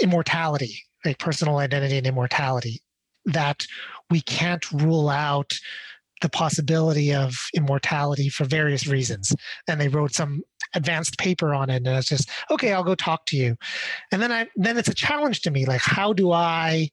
[0.00, 2.80] immortality, like personal identity and immortality,
[3.26, 3.66] that
[4.10, 5.52] we can't rule out
[6.20, 9.34] the possibility of immortality for various reasons.
[9.68, 10.42] And they wrote some
[10.74, 13.54] advanced paper on it and it's just okay i'll go talk to you
[14.10, 16.88] and then i then it's a challenge to me like how do i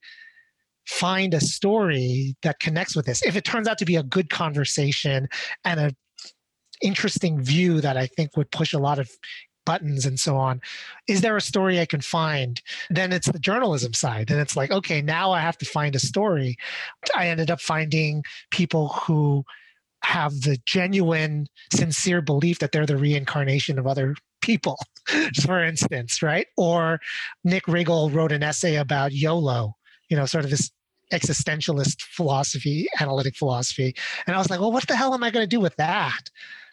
[0.90, 3.24] find a story that connects with this.
[3.24, 5.28] If it turns out to be a good conversation
[5.64, 5.92] and a
[6.82, 9.10] interesting view that I think would push a lot of
[9.66, 10.62] buttons and so on.
[11.08, 12.62] Is there a story I can find?
[12.90, 14.32] Then it's the journalism side.
[14.32, 16.58] And it's like, okay, now I have to find a story.
[17.16, 19.46] I ended up finding people who
[20.04, 24.78] have the genuine, sincere belief that they're the reincarnation of other people,
[25.46, 26.48] for instance, right?
[26.58, 27.00] Or
[27.44, 29.76] Nick Riggle wrote an essay about YOLO,
[30.10, 30.72] you know, sort of this
[31.12, 33.96] existentialist philosophy, analytic philosophy.
[34.28, 36.30] And I was like, well, what the hell am I going to do with that?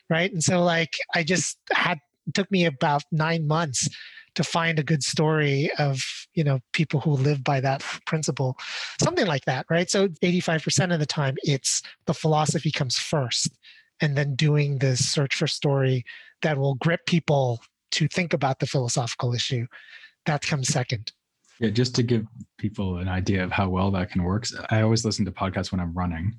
[0.09, 0.33] Right.
[0.33, 1.99] And so, like, I just had,
[2.35, 3.89] took me about nine months
[4.35, 6.03] to find a good story of
[6.35, 8.57] you know people who live by that principle.
[9.03, 9.91] Something like that right?
[9.91, 13.51] So 85% of the time it's the philosophy comes first
[14.01, 16.05] and then doing the search for story
[16.43, 17.63] that will grip people
[17.93, 19.67] to think about the philosophical issue.
[20.27, 21.13] That comes second.
[21.59, 22.27] Yeah, just to give
[22.59, 25.81] people an idea of how well that can work, I always listen to podcasts when
[25.81, 26.39] I'm running.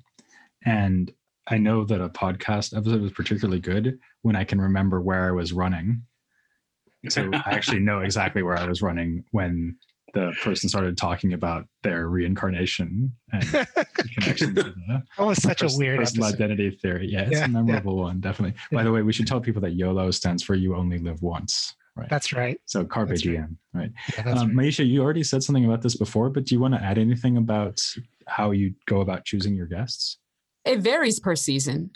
[0.64, 1.10] And
[1.50, 5.30] I know that a podcast episode was particularly good when I can remember where I
[5.32, 6.02] was running.
[7.08, 9.76] So I actually know exactly where I was running when
[10.14, 13.44] the person started talking about their reincarnation and
[14.14, 17.08] connection to the oh, it's such a weird personal identity theory.
[17.10, 17.46] Yeah, it's Yeah, a yeah.
[17.46, 18.58] memorable one, definitely.
[18.72, 21.74] By the way, we should tell people that YOLO stands for you only live once.
[21.94, 22.08] Right.
[22.08, 22.60] That's right.
[22.64, 23.90] so carpe that's diem, right?
[24.16, 24.66] Yeah, Um, right.
[24.68, 27.36] Myisha, you already said something about this before, but do you want to add anything
[27.36, 27.82] about
[28.28, 30.18] how you go about choosing your guests?
[30.64, 31.90] It varies per season.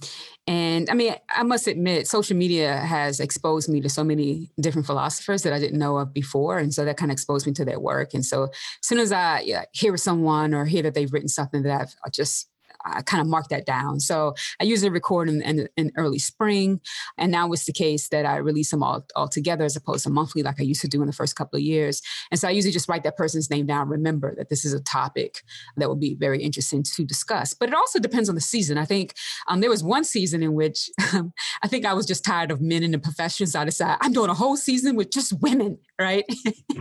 [0.47, 4.87] And I mean, I must admit, social media has exposed me to so many different
[4.87, 6.59] philosophers that I didn't know of before.
[6.59, 8.15] And so that kind of exposed me to their work.
[8.15, 8.51] And so as
[8.83, 12.49] soon as I hear someone or hear that they've written something that I've just,
[12.85, 14.01] I kind of mark that down.
[14.01, 16.81] So I usually record in, in, in early spring.
[17.19, 20.11] And now it's the case that I release them all, all together as opposed to
[20.11, 22.03] monthly like I used to do in the first couple of years.
[22.31, 24.81] And so I usually just write that person's name down, remember that this is a
[24.81, 25.43] topic
[25.77, 27.55] that would be very interesting to discuss.
[27.55, 28.79] But it also depends on the season.
[28.79, 29.15] I think
[29.49, 32.61] um, there was one season in which um, I think I was just tired of
[32.61, 33.47] men in the profession.
[33.47, 36.25] So I decided I'm doing a whole season with just women, right?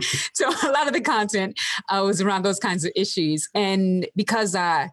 [0.34, 3.48] so a lot of the content uh, was around those kinds of issues.
[3.54, 4.90] And because I,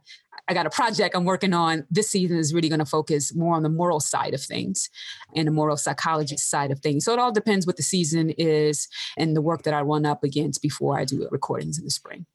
[0.50, 1.86] I got a project I'm working on.
[1.91, 4.89] This season is really going to focus more on the moral side of things
[5.36, 7.06] and the moral psychology side of things.
[7.06, 10.24] So it all depends what the season is and the work that I run up
[10.24, 12.26] against before I do recordings in the spring.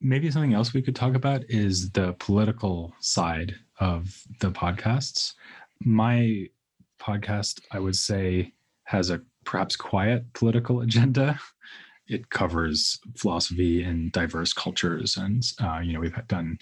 [0.00, 5.34] Maybe something else we could talk about is the political side of the podcasts.
[5.84, 6.48] My
[7.00, 8.52] podcast, I would say,
[8.84, 11.38] has a perhaps quiet political agenda.
[12.08, 16.58] It covers philosophy in diverse cultures, and uh, you know we've done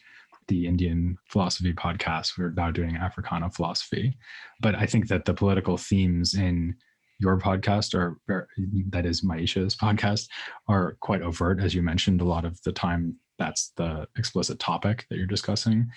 [0.49, 2.39] the Indian philosophy podcast.
[2.39, 4.17] We're now doing Africana philosophy,
[4.61, 6.75] but I think that the political themes in
[7.21, 7.93] your podcast
[8.27, 8.49] ver-
[8.91, 10.29] that is Myisha's podcast
[10.69, 12.21] are quite overt, as you mentioned.
[12.21, 15.89] A lot of the time, that's the explicit topic that you're discussing.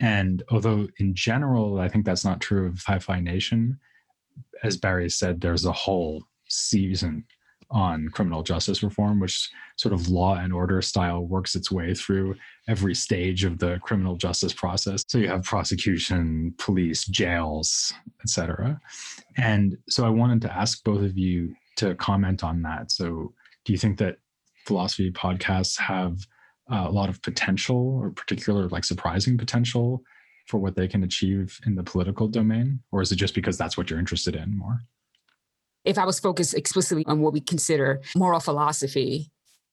[0.00, 3.78] And although in general, I think that's not true of Hi-Phi Nation,
[4.62, 7.24] as Barry said, there's a whole season
[7.70, 12.34] on criminal justice reform, which sort of law and order style works its way through
[12.68, 15.04] every stage of the criminal justice process.
[15.08, 17.92] So you have prosecution, police, jails,
[18.22, 18.80] etc.
[19.36, 22.90] And so I wanted to ask both of you to comment on that.
[22.92, 23.32] So
[23.64, 24.16] do you think that
[24.66, 26.18] philosophy podcasts have
[26.70, 30.02] a lot of potential or particular like surprising potential
[30.48, 33.76] for what they can achieve in the political domain or is it just because that's
[33.76, 34.80] what you're interested in more
[35.86, 39.30] if I was focused explicitly on what we consider moral philosophy,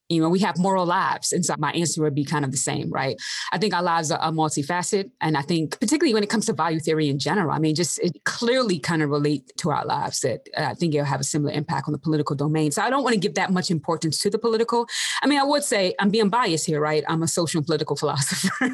[0.09, 1.31] you know, we have moral lives.
[1.31, 3.15] And so my answer would be kind of the same, right?
[3.51, 5.09] I think our lives are, are multifaceted.
[5.21, 7.99] And I think, particularly when it comes to value theory in general, I mean, just
[7.99, 11.23] it clearly kind of relate to our lives that uh, I think it'll have a
[11.23, 12.71] similar impact on the political domain.
[12.71, 14.87] So I don't want to give that much importance to the political.
[15.21, 17.03] I mean, I would say I'm being biased here, right?
[17.07, 18.69] I'm a social and political philosopher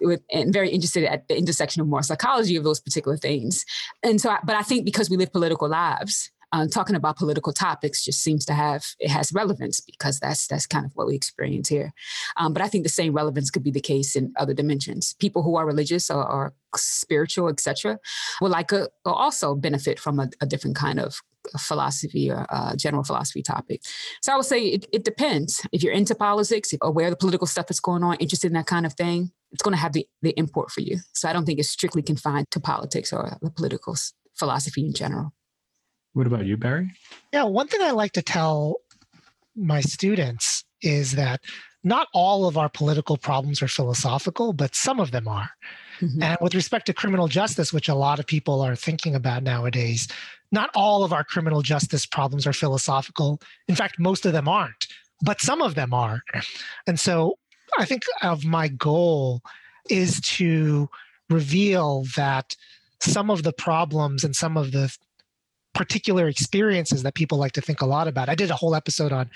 [0.00, 3.64] with, and very interested at the intersection of moral psychology of those particular things.
[4.02, 7.52] And so, I, but I think because we live political lives, um, talking about political
[7.52, 11.14] topics just seems to have it has relevance because that's that's kind of what we
[11.14, 11.92] experience here.
[12.36, 15.14] Um, but I think the same relevance could be the case in other dimensions.
[15.18, 17.98] People who are religious or, or spiritual, etc.,
[18.40, 21.20] will like a, will also benefit from a, a different kind of
[21.58, 23.82] philosophy or uh, general philosophy topic.
[24.20, 25.66] So I would say it, it depends.
[25.72, 28.54] If you're into politics, if aware of the political stuff that's going on, interested in
[28.54, 30.98] that kind of thing, it's going to have the, the import for you.
[31.12, 33.96] So I don't think it's strictly confined to politics or the political
[34.34, 35.32] philosophy in general.
[36.12, 36.92] What about you, Barry?
[37.32, 38.76] Yeah, one thing I like to tell
[39.56, 41.40] my students is that
[41.84, 45.50] not all of our political problems are philosophical, but some of them are.
[46.00, 46.22] Mhm.
[46.22, 50.06] And with respect to criminal justice, which a lot of people are thinking about nowadays,
[50.50, 53.40] not all of our criminal justice problems are philosophical.
[53.68, 54.86] In fact, most of them aren't,
[55.22, 56.22] but some of them are.
[56.86, 57.38] And so
[57.78, 59.42] I think of my goal
[59.88, 60.88] is to
[61.30, 62.54] reveal that
[63.00, 64.94] some of the problems and some of the
[65.74, 68.28] particular experiences that people like to think a lot about.
[68.28, 69.30] I did a whole episode on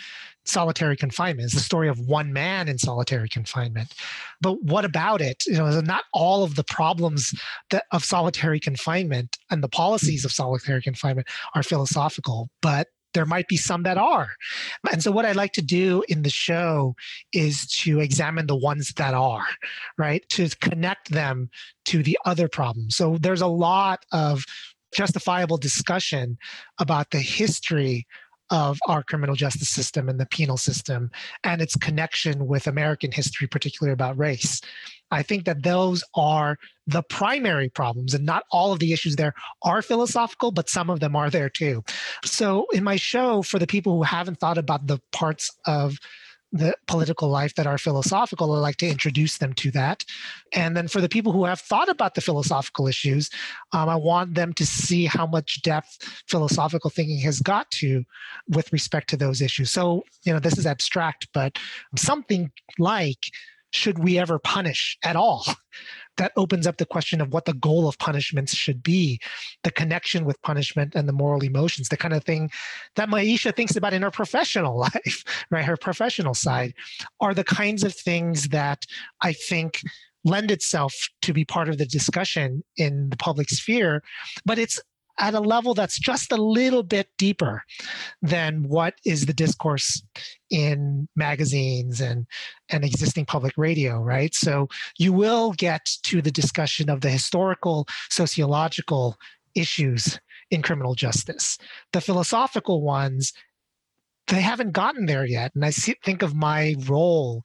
[0.45, 1.47] solitary confinement.
[1.47, 3.95] It's the story of one man in solitary confinement.
[4.41, 5.45] But what about it?
[5.47, 7.35] You know, not all of the problems
[7.71, 13.49] that, of solitary confinement and the policies of solitary confinement are philosophical, but there might
[13.49, 14.33] be some that are.
[14.93, 16.95] And so, what I like to do in the show
[17.33, 19.47] is to examine the ones that are,
[19.97, 20.23] right?
[20.31, 21.49] To connect them
[21.87, 22.95] to the other problems.
[22.95, 24.45] So, there's a lot of
[24.95, 26.39] justifiable discussion
[26.79, 28.07] about the history
[28.51, 31.11] of our criminal justice system and the penal system
[31.43, 34.61] and its connection with American history, particularly about race.
[35.11, 36.57] I think that those are
[36.87, 41.01] the primary problems, and not all of the issues there are philosophical, but some of
[41.01, 41.85] them are there too.
[42.25, 45.99] So, in my show, for the people who haven't thought about the parts of
[46.53, 50.05] the political life that are philosophical, I like to introduce them to that.
[50.53, 53.31] And then for the people who have thought about the philosophical issues,
[53.73, 58.05] um, I want them to see how much depth philosophical thinking has got to
[58.49, 59.71] with respect to those issues.
[59.71, 61.59] So, you know, this is abstract, but
[61.97, 63.19] something like
[63.73, 65.45] should we ever punish at all?
[66.17, 69.21] That opens up the question of what the goal of punishments should be,
[69.63, 72.51] the connection with punishment and the moral emotions, the kind of thing
[72.95, 75.65] that Myisha thinks about in her professional life, right?
[75.65, 76.75] Her professional side
[77.21, 78.85] are the kinds of things that
[79.23, 79.81] I think
[80.25, 80.93] lend itself
[81.23, 84.03] to be part of the discussion in the public sphere.
[84.45, 84.81] But it's
[85.19, 87.63] at a level that's just a little bit deeper
[88.23, 90.03] than what is the discourse
[90.51, 92.27] in magazines and
[92.69, 94.69] and existing public radio right so
[94.99, 99.17] you will get to the discussion of the historical sociological
[99.55, 100.21] issues
[100.51, 101.59] in criminal justice
[101.93, 103.33] the philosophical ones
[104.29, 107.45] they haven't gotten there yet and i see, think of my role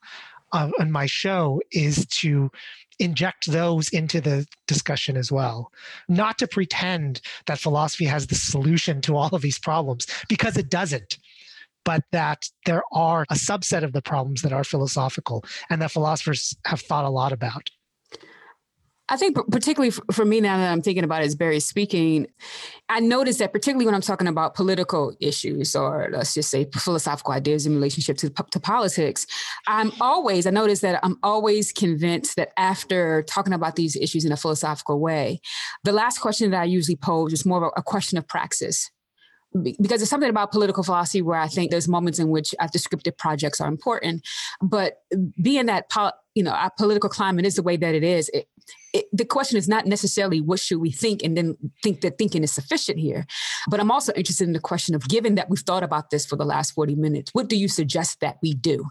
[0.54, 2.52] uh, on my show is to
[3.00, 5.72] inject those into the discussion as well.
[6.08, 10.70] Not to pretend that philosophy has the solution to all of these problems, because it
[10.70, 11.18] doesn't.
[11.84, 16.56] But that there are a subset of the problems that are philosophical and that philosophers
[16.66, 17.70] have thought a lot about.
[19.12, 22.28] I think particularly for me now that I'm thinking about it as Barry speaking,
[22.88, 27.34] I notice that particularly when I'm talking about political issues or let's just say philosophical
[27.34, 29.28] ideas in relationship to, to politics,
[29.68, 34.32] I'm always, I notice that I'm always convinced that after talking about these issues in
[34.32, 35.42] a philosophical way,
[35.84, 38.90] the last question that I usually pose is more of a question of praxis
[39.54, 43.18] because there's something about political philosophy where I think there's moments in which uh, descriptive
[43.18, 44.26] projects are important.
[44.62, 45.02] But
[45.42, 45.86] being that
[46.36, 48.48] you know our political climate is the way that it is, it,
[48.94, 52.44] it, the question is not necessarily what should we think and then think that thinking
[52.44, 53.26] is sufficient here
[53.70, 56.36] but i'm also interested in the question of given that we've thought about this for
[56.36, 58.86] the last 40 minutes what do you suggest that we do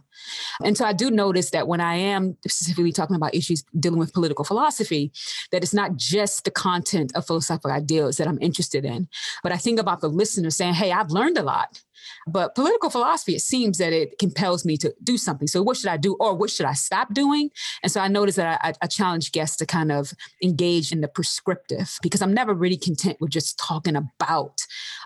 [0.64, 4.12] and so i do notice that when i am specifically talking about issues dealing with
[4.12, 5.12] political philosophy
[5.52, 9.08] that it's not just the content of philosophical ideals that i'm interested in
[9.42, 11.80] but i think about the listener saying hey i've learned a lot
[12.26, 15.48] but political philosophy, it seems that it compels me to do something.
[15.48, 17.50] So what should I do or what should I stop doing?
[17.82, 20.12] And so I noticed that I, I challenge guests to kind of
[20.42, 24.60] engage in the prescriptive because I'm never really content with just talking about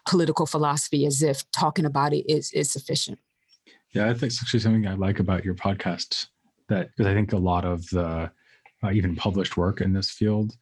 [0.06, 3.18] political philosophy as if talking about it is, is sufficient.
[3.92, 6.26] Yeah, I think it's actually something I like about your podcast
[6.68, 8.30] that because I think a lot of the
[8.82, 10.56] uh, even published work in this field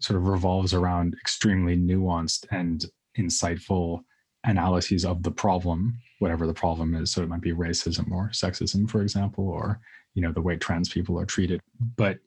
[0.00, 2.86] sort of revolves around extremely nuanced and
[3.18, 4.02] insightful
[4.44, 7.12] analyses of the problem, whatever the problem is.
[7.12, 9.80] So it might be racism or sexism, for example, or
[10.14, 11.60] you know the way trans people are treated.
[11.96, 12.18] But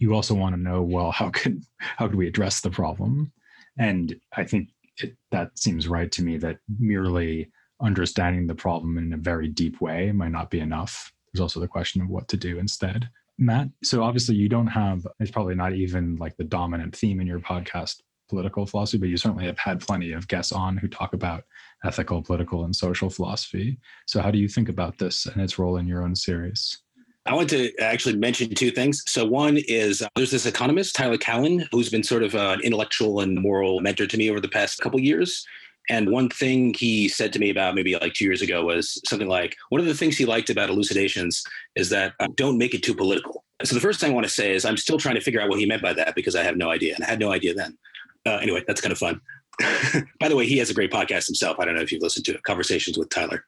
[0.00, 3.32] you also want to know, well, how could how could we address the problem?
[3.78, 6.38] And I think it, that seems right to me.
[6.38, 11.12] That merely understanding the problem in a very deep way might not be enough.
[11.32, 13.08] There's also the question of what to do instead.
[13.38, 17.26] Matt, so obviously you don't have, it's probably not even like the dominant theme in
[17.26, 21.14] your podcast, political philosophy, but you certainly have had plenty of guests on who talk
[21.14, 21.44] about
[21.82, 23.78] ethical, political, and social philosophy.
[24.06, 26.82] So, how do you think about this and its role in your own series?
[27.26, 29.02] I want to actually mention two things.
[29.06, 33.20] So, one is uh, there's this economist, Tyler Cowen, who's been sort of an intellectual
[33.20, 35.46] and moral mentor to me over the past couple years.
[35.90, 39.28] And one thing he said to me about maybe like two years ago was something
[39.28, 41.42] like one of the things he liked about elucidations
[41.74, 43.44] is that uh, don't make it too political.
[43.64, 45.50] So, the first thing I want to say is I'm still trying to figure out
[45.50, 46.94] what he meant by that because I have no idea.
[46.94, 47.76] And I had no idea then.
[48.24, 49.20] Uh, anyway, that's kind of fun.
[50.20, 51.58] By the way, he has a great podcast himself.
[51.58, 53.44] I don't know if you've listened to it, Conversations with Tyler.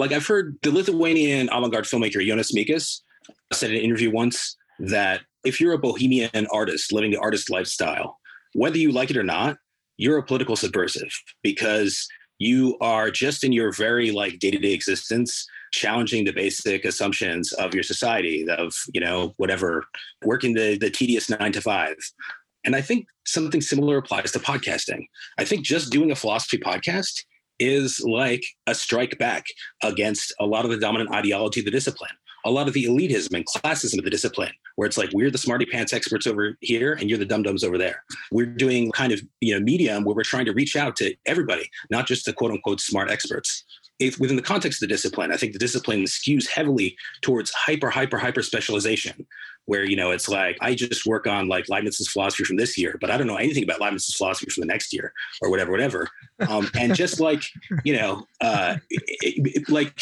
[0.00, 3.02] Like I've heard the Lithuanian avant-garde filmmaker Jonas Mekas
[3.52, 8.16] said in an interview once that if you're a bohemian artist living the artist lifestyle,
[8.54, 9.58] whether you like it or not,
[9.98, 11.10] you're a political subversive
[11.42, 17.74] because you are just in your very like day-to-day existence challenging the basic assumptions of
[17.74, 19.84] your society of you know whatever
[20.24, 21.96] working the the tedious nine to five
[22.64, 25.06] and I think something similar applies to podcasting.
[25.38, 27.22] I think just doing a philosophy podcast
[27.60, 29.44] is like a strike back
[29.84, 32.10] against a lot of the dominant ideology of the discipline,
[32.44, 35.38] a lot of the elitism and classism of the discipline, where it's like we're the
[35.38, 38.02] smarty pants experts over here and you're the dum dums over there.
[38.32, 41.68] We're doing kind of you know medium where we're trying to reach out to everybody,
[41.90, 43.64] not just the quote unquote smart experts.
[43.98, 47.90] If, within the context of the discipline, I think the discipline skews heavily towards hyper,
[47.90, 49.26] hyper, hyper specialization,
[49.66, 52.96] where you know it's like I just work on like Leibniz's philosophy from this year,
[53.00, 56.08] but I don't know anything about Leibniz's philosophy from the next year or whatever, whatever.
[56.48, 57.42] Um, and just like
[57.84, 60.00] you know, uh, it, it, like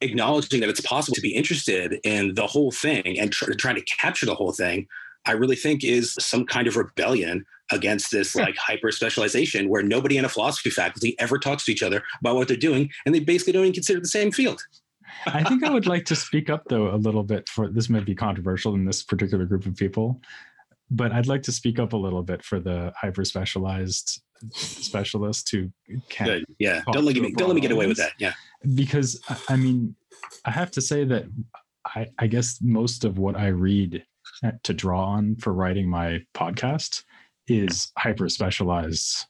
[0.00, 3.82] acknowledging that it's possible to be interested in the whole thing and tr- trying to
[3.82, 4.86] capture the whole thing,
[5.24, 10.16] I really think is some kind of rebellion against this like hyper specialization where nobody
[10.16, 13.20] in a philosophy faculty ever talks to each other about what they're doing and they
[13.20, 14.62] basically don't even consider the same field.
[15.26, 18.04] I think I would like to speak up though a little bit for this might
[18.04, 20.20] be controversial in this particular group of people,
[20.90, 25.70] but I'd like to speak up a little bit for the hyper specialized specialists who
[26.08, 26.30] can't.
[26.30, 26.44] Good.
[26.58, 26.82] Yeah.
[26.92, 28.12] Don't let me don't let me get away with that.
[28.18, 28.34] Yeah.
[28.74, 29.94] Because I mean,
[30.44, 31.24] I have to say that
[31.86, 34.04] I, I guess most of what I read
[34.42, 37.04] eh, to draw on for writing my podcast
[37.48, 39.26] is hyper specialized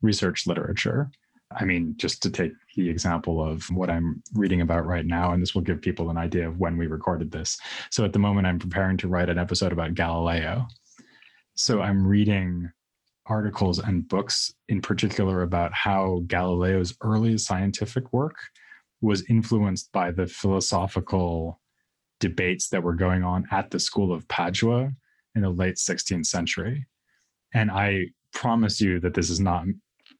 [0.00, 1.10] research literature.
[1.58, 5.42] I mean, just to take the example of what I'm reading about right now, and
[5.42, 7.58] this will give people an idea of when we recorded this.
[7.90, 10.66] So at the moment, I'm preparing to write an episode about Galileo.
[11.54, 12.70] So I'm reading
[13.26, 18.36] articles and books in particular about how Galileo's early scientific work
[19.00, 21.60] was influenced by the philosophical
[22.20, 24.92] debates that were going on at the school of Padua
[25.34, 26.86] in the late 16th century.
[27.52, 29.66] And I promise you that this is not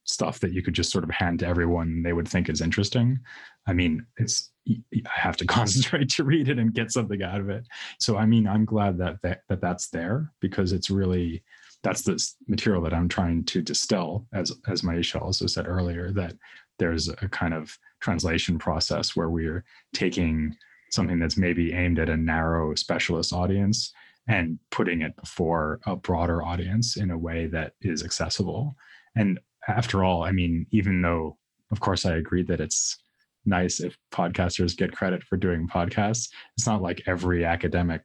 [0.04, 3.18] stuff that you could just sort of hand to everyone they would think is interesting.
[3.66, 7.50] I mean, it's I have to concentrate to read it and get something out of
[7.50, 7.66] it.
[7.98, 11.42] So I mean, I'm glad that that, that that's there because it's really
[11.82, 16.34] that's the material that I'm trying to distill as as Myisha also said earlier that
[16.78, 20.56] there's a kind of translation process where we're taking
[20.90, 23.92] something that's maybe aimed at a narrow specialist audience
[24.28, 28.76] and putting it before a broader audience in a way that is accessible.
[29.16, 31.36] And after all, I mean, even though,
[31.70, 32.98] of course, I agree that it's
[33.44, 38.02] nice if podcasters get credit for doing podcasts, it's not like every academic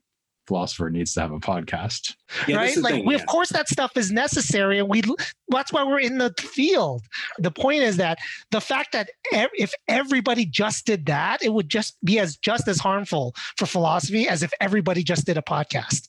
[0.47, 2.15] philosopher needs to have a podcast.
[2.47, 2.77] Yeah, right?
[2.77, 3.19] like thing, we, yeah.
[3.19, 5.01] of course that stuff is necessary and we
[5.49, 7.03] that's why we're in the field.
[7.39, 8.17] The point is that
[8.51, 12.79] the fact that if everybody just did that it would just be as just as
[12.79, 16.07] harmful for philosophy as if everybody just did a podcast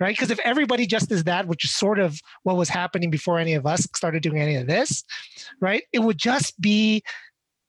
[0.00, 3.38] right because if everybody just does that which is sort of what was happening before
[3.38, 5.04] any of us started doing any of this
[5.60, 7.02] right it would just be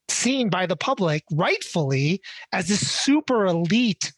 [0.08, 2.20] seen by the public rightfully
[2.52, 4.12] as this super elite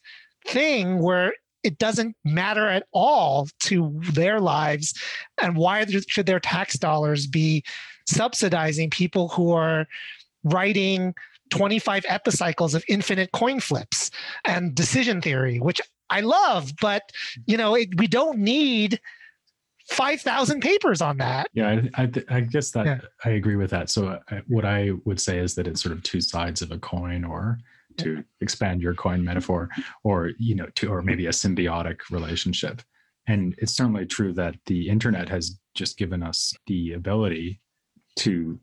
[0.47, 1.33] thing where
[1.63, 4.93] it doesn't matter at all to their lives.
[5.41, 7.63] And why should their tax dollars be
[8.07, 9.85] subsidizing people who are
[10.45, 11.13] writing
[11.49, 14.11] 25 epicycles of infinite coin flips
[14.45, 17.11] and decision theory, which I love, but
[17.45, 18.99] you know, it, we don't need
[19.89, 21.49] 5,000 papers on that.
[21.53, 22.99] Yeah, I, I, I guess that yeah.
[23.23, 23.89] I agree with that.
[23.89, 26.71] So, I, uh, what I would say is that it's sort of two sides of
[26.71, 27.57] a coin, or
[27.97, 29.69] to expand your coin metaphor
[30.03, 32.81] or you know to or maybe a symbiotic relationship
[33.27, 37.59] and it's certainly true that the internet has just given us the ability
[38.15, 38.59] to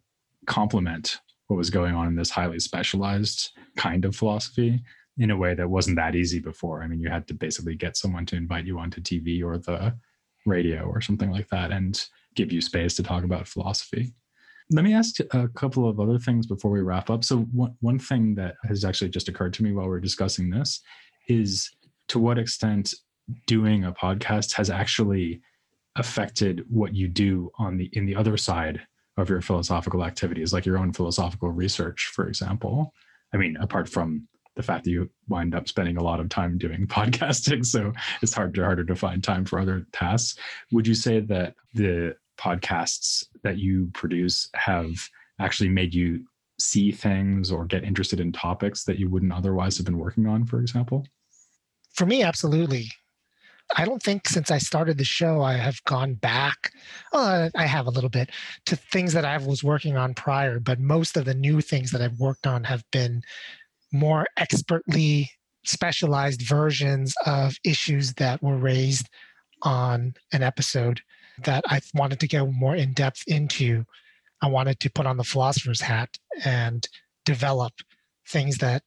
[0.46, 4.82] complement what was going on in this highly specialized kind of philosophy
[5.18, 6.82] in a way that wasn't that easy before.
[6.82, 9.94] I mean, you had to basically get someone to invite you onto TV or the
[10.46, 12.04] radio or something like that and
[12.34, 14.12] give you space to talk about philosophy.
[14.70, 17.22] Let me ask a couple of other things before we wrap up.
[17.22, 20.80] So, one, one thing that has actually just occurred to me while we're discussing this
[21.28, 21.70] is
[22.08, 22.94] to what extent
[23.46, 25.40] doing a podcast has actually
[25.96, 28.80] affected what you do on the in the other side
[29.16, 32.92] of your philosophical activities, like your own philosophical research, for example.
[33.32, 34.26] I mean, apart from
[34.56, 37.92] the fact that you wind up spending a lot of time doing podcasting, so
[38.22, 40.38] it's harder harder to find time for other tasks.
[40.72, 44.92] Would you say that the podcasts that you produce have
[45.38, 46.24] actually made you
[46.58, 50.44] see things or get interested in topics that you wouldn't otherwise have been working on,
[50.44, 51.06] for example?
[51.92, 52.90] For me, absolutely.
[53.76, 56.72] I don't think since I started the show, I have gone back.
[57.12, 58.30] Well, I have a little bit
[58.66, 62.02] to things that I was working on prior, but most of the new things that
[62.02, 63.22] I've worked on have been
[63.94, 65.30] more expertly
[65.64, 69.08] specialized versions of issues that were raised
[69.62, 71.00] on an episode
[71.44, 73.84] that I wanted to go more in depth into.
[74.42, 76.86] I wanted to put on the philosopher's hat and
[77.24, 77.72] develop
[78.28, 78.82] things that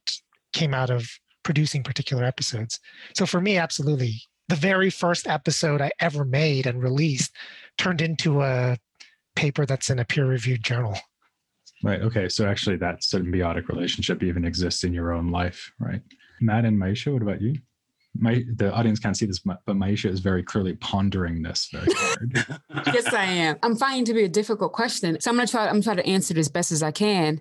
[0.52, 1.10] came out of
[1.42, 2.78] producing particular episodes.
[3.16, 4.20] So for me, absolutely.
[4.48, 7.34] The very first episode I ever made and released
[7.76, 8.76] turned into a
[9.36, 10.96] paper that's in a peer reviewed journal.
[11.82, 12.00] Right.
[12.02, 12.28] Okay.
[12.28, 16.02] So actually, that symbiotic relationship even exists in your own life, right?
[16.40, 17.56] Matt and Myisha, what about you?
[18.20, 22.44] my the audience can't see this, but Myisha is very clearly pondering this very hard.
[22.86, 23.56] yes, I am.
[23.62, 25.68] I'm finding to be a difficult question, so I'm gonna try.
[25.68, 27.40] I'm trying to answer it as best as I can.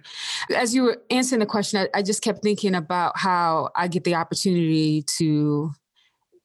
[0.56, 4.04] As you were answering the question, I, I just kept thinking about how I get
[4.04, 5.72] the opportunity to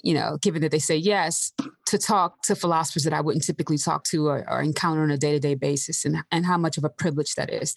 [0.02, 1.52] you know, given that they say yes,
[1.86, 5.16] to talk to philosophers that I wouldn't typically talk to or, or encounter on a
[5.16, 7.74] day to day basis, and, and how much of a privilege that is.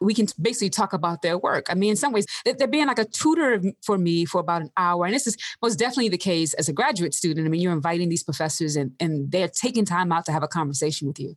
[0.00, 1.66] We can basically talk about their work.
[1.68, 4.70] I mean, in some ways, they're being like a tutor for me for about an
[4.76, 5.04] hour.
[5.04, 7.44] And this is most definitely the case as a graduate student.
[7.44, 10.48] I mean, you're inviting these professors and, and they're taking time out to have a
[10.48, 11.34] conversation with you.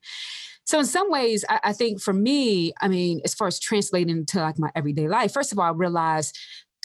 [0.65, 4.15] So in some ways, I, I, think for me, I mean, as far as translating
[4.15, 6.38] into like my everyday life, first of all, I realized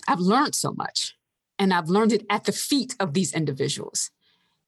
[0.09, 1.15] I've learned so much
[1.59, 4.11] and I've learned it at the feet of these individuals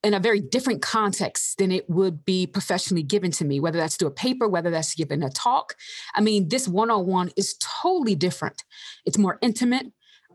[0.04, 3.96] in a very different context than it would be professionally given to me, whether that's
[3.96, 5.74] through a paper, whether that's given a talk.
[6.14, 8.62] I mean, this one on one is totally different.
[9.04, 9.86] It's more intimate.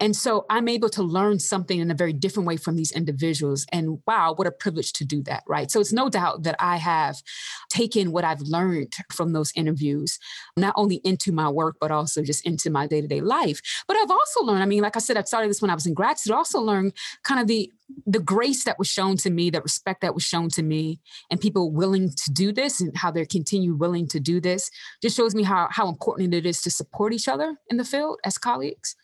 [0.03, 3.65] And so I'm able to learn something in a very different way from these individuals.
[3.71, 5.71] And wow, what a privilege to do that, right?
[5.71, 7.23] So it's no doubt that I have
[7.69, 10.19] taken what I've learned from those interviews,
[10.57, 13.61] not only into my work, but also just into my day to day life.
[13.87, 15.85] But I've also learned, I mean, like I said, I started this when I was
[15.85, 16.91] in grad school, I also learned
[17.23, 17.71] kind of the
[18.05, 20.99] the grace that was shown to me, that respect that was shown to me,
[21.29, 24.69] and people willing to do this and how they're continue willing to do this
[25.01, 28.19] just shows me how, how important it is to support each other in the field
[28.25, 28.95] as colleagues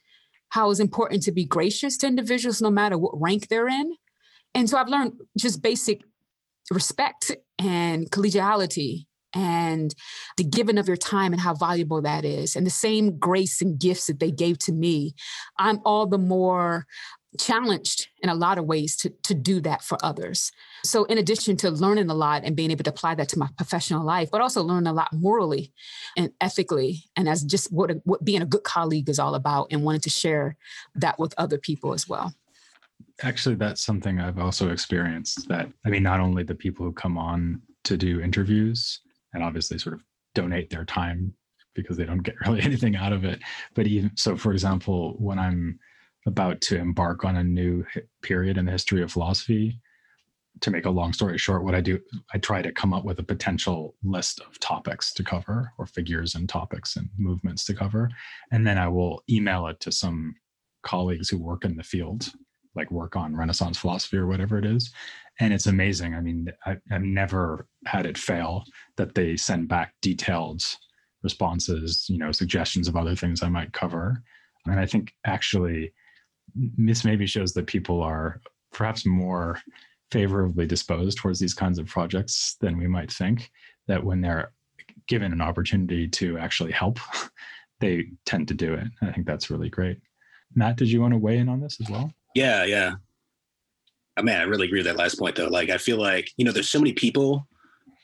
[0.49, 3.95] how it's important to be gracious to individuals no matter what rank they're in.
[4.53, 6.01] And so I've learned just basic
[6.71, 9.93] respect and collegiality and
[10.37, 13.79] the giving of your time and how valuable that is and the same grace and
[13.79, 15.13] gifts that they gave to me
[15.59, 16.85] i'm all the more
[17.37, 20.51] challenged in a lot of ways to, to do that for others.
[20.83, 23.49] So, in addition to learning a lot and being able to apply that to my
[23.57, 25.73] professional life, but also learn a lot morally
[26.17, 29.67] and ethically, and as just what, a, what being a good colleague is all about,
[29.71, 30.57] and wanting to share
[30.95, 32.33] that with other people as well.
[33.21, 35.47] Actually, that's something I've also experienced.
[35.49, 39.01] That I mean, not only the people who come on to do interviews
[39.33, 40.03] and obviously sort of
[40.35, 41.33] donate their time
[41.75, 43.39] because they don't get really anything out of it,
[43.75, 45.79] but even so, for example, when I'm
[46.25, 47.85] about to embark on a new
[48.21, 49.79] period in the history of philosophy.
[50.61, 51.99] To make a long story short, what I do,
[52.33, 56.35] I try to come up with a potential list of topics to cover, or figures
[56.35, 58.09] and topics and movements to cover.
[58.51, 60.35] And then I will email it to some
[60.83, 62.29] colleagues who work in the field,
[62.75, 64.91] like work on Renaissance philosophy or whatever it is.
[65.39, 66.13] And it's amazing.
[66.13, 68.65] I mean, I, have never had it fail
[68.97, 70.63] that they send back detailed
[71.23, 74.21] responses, you know, suggestions of other things I might cover.
[74.65, 75.93] And I think actually
[76.55, 78.41] this maybe shows that people are
[78.71, 79.59] perhaps more
[80.11, 83.51] favorably disposed towards these kinds of projects than we might think.
[83.87, 84.51] That when they're
[85.07, 86.99] given an opportunity to actually help,
[87.79, 88.87] they tend to do it.
[89.01, 89.99] I think that's really great.
[90.55, 92.11] Matt, did you want to weigh in on this as well?
[92.35, 92.95] Yeah, yeah.
[94.17, 95.47] I mean, I really agree with that last point though.
[95.47, 97.47] Like, I feel like, you know, there's so many people,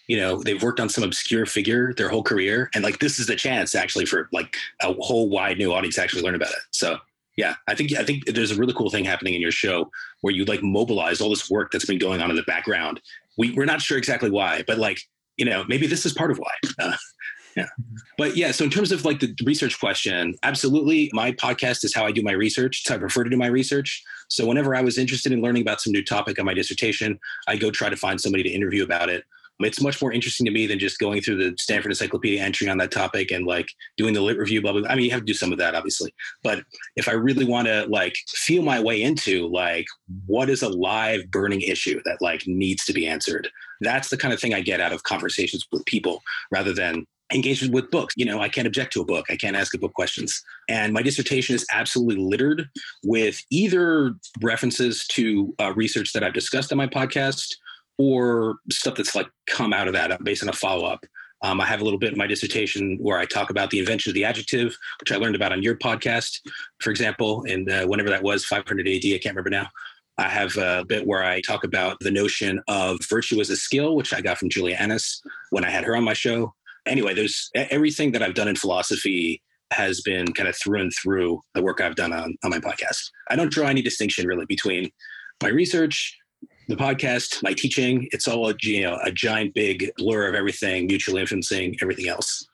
[0.08, 2.70] you know, they've worked on some obscure figure their whole career.
[2.74, 6.22] And like, this is the chance actually for like a whole wide new audience actually
[6.22, 6.60] learn about it.
[6.72, 6.98] So
[7.38, 10.34] yeah, I think I think there's a really cool thing happening in your show where
[10.34, 13.02] you like mobilize all this work that's been going on in the background.
[13.38, 15.00] We we're not sure exactly why, but like
[15.38, 16.52] you know maybe this is part of why.
[16.80, 16.96] Uh,
[17.58, 17.68] yeah,
[18.18, 18.52] but yeah.
[18.52, 22.22] So in terms of like the research question, absolutely, my podcast is how I do
[22.22, 22.84] my research.
[22.86, 24.04] So I prefer to do my research.
[24.30, 27.18] So whenever I was interested in learning about some new topic on my dissertation,
[27.48, 29.24] I go try to find somebody to interview about it
[29.60, 32.78] it's much more interesting to me than just going through the Stanford Encyclopedia entry on
[32.80, 34.90] that topic and like doing the lit review, blah, blah, blah.
[34.92, 36.14] I mean, you have to do some of that, obviously.
[36.44, 36.64] But
[36.96, 39.86] if I really want to like feel my way into like
[40.26, 43.48] what is a live burning issue that like needs to be answered,
[43.82, 47.74] that's the kind of thing I get out of conversations with people rather than engagement
[47.74, 48.14] with books.
[48.18, 49.26] You know, I can't object to a book.
[49.30, 50.44] I can't ask a book questions.
[50.70, 52.70] And my dissertation is absolutely littered
[53.04, 57.56] with either references to uh, research that I've discussed on my podcast
[57.98, 61.06] or stuff that's like come out of that based on a follow up.
[61.42, 64.10] Um, I have a little bit in my dissertation where I talk about the invention
[64.10, 66.40] of the adjective, which I learned about on your podcast,
[66.80, 69.68] for example, and uh, whenever that was, 500 AD, I can't remember now.
[70.18, 73.96] I have a bit where I talk about the notion of virtue as a skill,
[73.96, 76.54] which I got from Julia Annas when I had her on my show.
[76.86, 79.42] Anyway, there's everything that I've done in philosophy
[79.72, 83.10] has been kind of through and through the work I've done on, on my podcast.
[83.30, 84.90] I don't draw any distinction really between
[85.44, 86.18] my research
[86.68, 90.88] the podcast, my teaching, it's all a, you know, a giant big blur of everything,
[90.88, 92.48] mutually influencing everything else.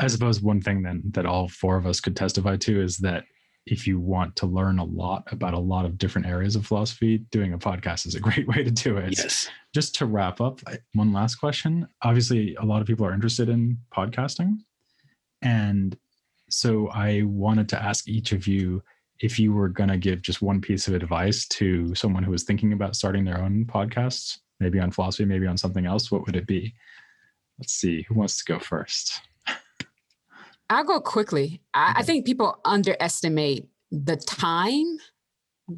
[0.00, 3.24] I suppose one thing then that all four of us could testify to is that
[3.66, 7.18] if you want to learn a lot about a lot of different areas of philosophy,
[7.30, 9.16] doing a podcast is a great way to do it.
[9.16, 9.48] Yes.
[9.74, 10.60] Just to wrap up,
[10.94, 11.86] one last question.
[12.02, 14.58] Obviously, a lot of people are interested in podcasting.
[15.42, 15.96] And
[16.50, 18.82] so I wanted to ask each of you
[19.22, 22.42] if you were going to give just one piece of advice to someone who was
[22.42, 26.36] thinking about starting their own podcasts, maybe on philosophy, maybe on something else, what would
[26.36, 26.74] it be?
[27.58, 28.02] Let's see.
[28.02, 29.20] Who wants to go first?
[30.68, 31.62] I'll go quickly.
[31.72, 34.98] I, I think people underestimate the time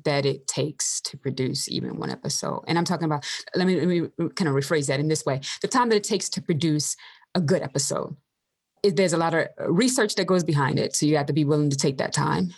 [0.04, 2.64] that it takes to produce even one episode.
[2.66, 4.00] And I'm talking about, let me, let me
[4.34, 6.96] kind of rephrase that in this way the time that it takes to produce
[7.34, 8.16] a good episode.
[8.82, 10.96] It, there's a lot of research that goes behind it.
[10.96, 12.54] So you have to be willing to take that time.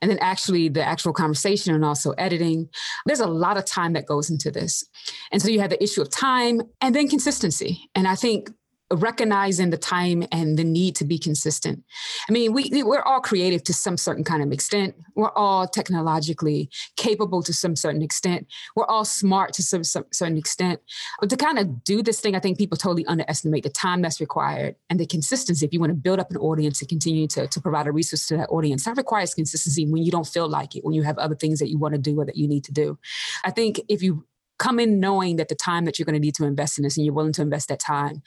[0.00, 2.68] And then actually the actual conversation and also editing.
[3.06, 4.84] There's a lot of time that goes into this.
[5.32, 7.90] And so you have the issue of time and then consistency.
[7.94, 8.50] And I think
[8.92, 11.82] recognizing the time and the need to be consistent.
[12.28, 14.94] I mean, we we're all creative to some certain kind of extent.
[15.16, 18.46] We're all technologically capable to some certain extent.
[18.76, 20.80] We're all smart to some, some certain extent.
[21.20, 24.20] But to kind of do this thing, I think people totally underestimate the time that's
[24.20, 25.66] required and the consistency.
[25.66, 28.26] If you want to build up an audience and continue to, to provide a resource
[28.28, 31.18] to that audience, that requires consistency when you don't feel like it, when you have
[31.18, 32.98] other things that you want to do or that you need to do.
[33.44, 34.24] I think if you
[34.58, 36.96] come in knowing that the time that you're going to need to invest in this
[36.96, 38.22] and you're willing to invest that time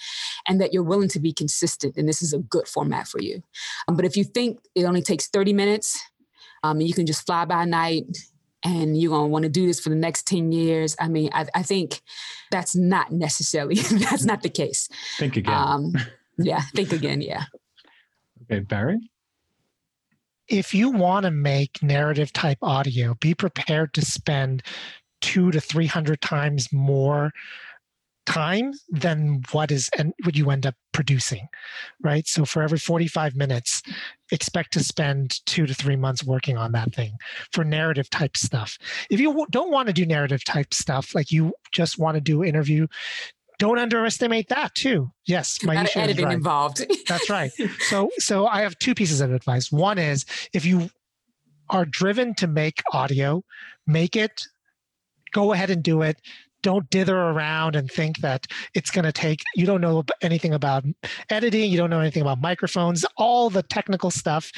[0.47, 3.41] and that you're willing to be consistent and this is a good format for you.
[3.87, 5.99] Um, but if you think it only takes 30 minutes
[6.63, 8.05] um, and you can just fly by night
[8.63, 11.29] and you're going to want to do this for the next 10 years i mean
[11.33, 12.01] i, I think
[12.51, 14.89] that's not necessarily that's not the case.
[15.17, 15.53] Think again.
[15.53, 15.93] Um,
[16.37, 17.43] yeah think again yeah.
[18.43, 18.97] Okay barry?
[20.47, 24.63] If you want to make narrative type audio be prepared to spend
[25.21, 27.31] two to 300 times more
[28.25, 31.47] time than what is and what you end up producing
[32.01, 32.27] right?
[32.27, 33.81] So for every 45 minutes
[34.31, 37.17] expect to spend two to three months working on that thing
[37.51, 38.77] for narrative type stuff.
[39.09, 42.43] If you don't want to do narrative type stuff like you just want to do
[42.43, 42.87] interview
[43.57, 45.11] don't underestimate that too.
[45.25, 46.33] Yes my editing right.
[46.33, 46.85] involved.
[47.07, 47.51] That's right.
[47.79, 49.71] So so i have two pieces of advice.
[49.71, 50.89] One is if you
[51.69, 53.43] are driven to make audio
[53.85, 54.43] make it
[55.31, 56.21] go ahead and do it.
[56.61, 60.83] Don't dither around and think that it's going to take you don't know anything about
[61.29, 63.05] editing you don't know anything about microphones.
[63.15, 64.51] All the technical stuff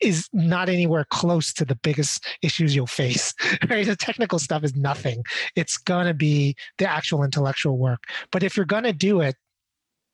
[0.00, 3.34] is not anywhere close to the biggest issues you'll face
[3.68, 3.84] right?
[3.84, 5.24] The technical stuff is nothing.
[5.56, 8.04] It's going to be the actual intellectual work.
[8.30, 9.34] But if you're going to do it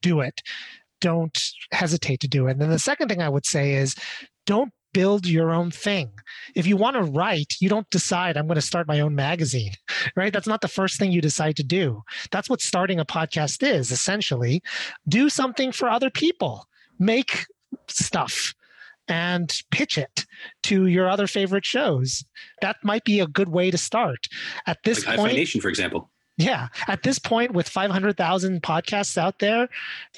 [0.04, 0.42] do it.
[1.00, 1.36] Don't
[1.72, 2.52] hesitate to do it.
[2.52, 3.96] And then the second thing i would say is
[4.46, 6.10] don't build your own thing.
[6.54, 9.72] If you want to write, you don't decide, I'm going to start my own magazine,
[10.16, 10.32] right?
[10.32, 12.02] That's not the first thing you decide to do.
[12.30, 14.62] That's what starting a podcast is essentially.
[15.06, 16.66] Do something for other people,
[16.98, 17.44] make
[17.88, 18.54] stuff
[19.06, 20.24] and pitch it
[20.62, 22.24] to your other favorite shows.
[22.62, 24.28] That might be a good way to start.
[24.66, 26.10] At this like point, Nation, for example.
[26.36, 26.68] Yeah.
[26.88, 29.68] At this point, with 500,000 podcasts out there,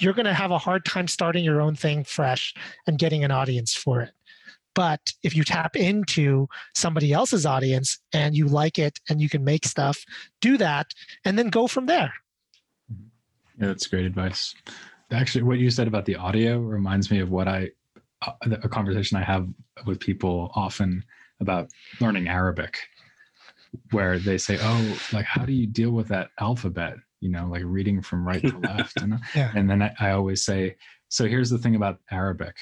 [0.01, 2.55] you're going to have a hard time starting your own thing fresh
[2.87, 4.13] and getting an audience for it.
[4.77, 9.43] But if you tap into somebody else's audience and you like it and you can
[9.43, 10.05] make stuff,
[10.43, 10.93] do that
[11.25, 12.13] and then go from there.
[13.59, 14.55] Yeah, that's great advice.
[15.11, 17.71] Actually, what you said about the audio reminds me of what I,
[18.21, 19.49] uh, conversation I have
[19.87, 21.03] with people often
[21.41, 22.79] about learning Arabic,
[23.93, 26.97] where they say, Oh, like, how do you deal with that alphabet?
[27.21, 29.01] You know, like reading from right to left.
[29.03, 29.53] And, yeah.
[29.55, 30.77] and then I, I always say,
[31.09, 32.57] So here's the thing about Arabic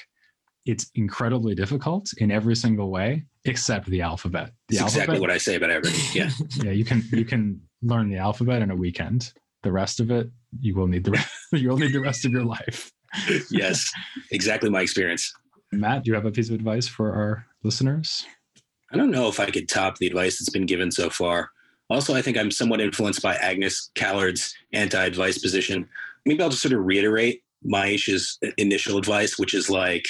[0.65, 4.51] it's incredibly difficult in every single way except the alphabet.
[4.69, 6.21] The alphabet, exactly what I say about everything.
[6.21, 6.31] Yeah.
[6.63, 9.31] yeah, you can you can learn the alphabet in a weekend.
[9.63, 12.31] The rest of it, you will need the rest, you will need the rest of
[12.31, 12.91] your life.
[13.51, 13.91] yes,
[14.31, 15.31] exactly my experience.
[15.71, 18.25] Matt, do you have a piece of advice for our listeners?
[18.91, 21.49] I don't know if I could top the advice that's been given so far.
[21.89, 25.87] Also, I think I'm somewhat influenced by Agnes Callard's anti-advice position.
[26.25, 30.05] Maybe I'll just sort of reiterate Myisha's initial advice, which is like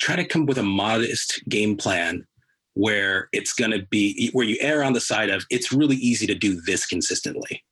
[0.00, 2.26] try to come with a modest game plan
[2.74, 6.26] where it's going to be where you err on the side of it's really easy
[6.26, 7.62] to do this consistently.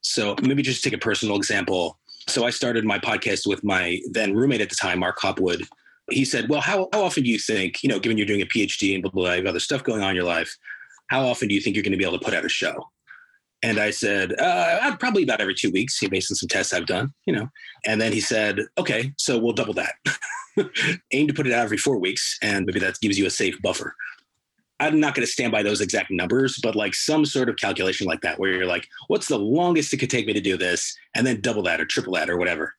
[0.00, 1.98] So maybe just take a personal example.
[2.28, 5.64] So I started my podcast with my then roommate at the time, Mark Hopwood.
[6.10, 8.46] He said, "Well, how how often do you think, you know, given you're doing a
[8.46, 10.56] PhD and blah blah, blah you have other stuff going on in your life,
[11.08, 12.90] how often do you think you're going to be able to put out a show?"
[13.62, 17.12] And I said, uh, probably about every two weeks, based on some tests I've done,
[17.26, 17.48] you know.
[17.84, 19.94] And then he said, okay, so we'll double that.
[21.12, 23.60] Aim to put it out every four weeks, and maybe that gives you a safe
[23.62, 23.94] buffer.
[24.80, 28.06] I'm not going to stand by those exact numbers, but like some sort of calculation
[28.06, 30.96] like that, where you're like, what's the longest it could take me to do this?
[31.16, 32.74] And then double that or triple that or whatever.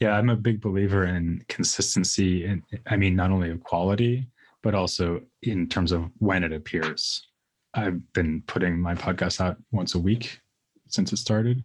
[0.00, 2.46] Yeah, I'm a big believer in consistency.
[2.46, 4.26] And I mean, not only of quality,
[4.62, 7.26] but also in terms of when it appears.
[7.74, 10.40] I've been putting my podcast out once a week
[10.88, 11.64] since it started,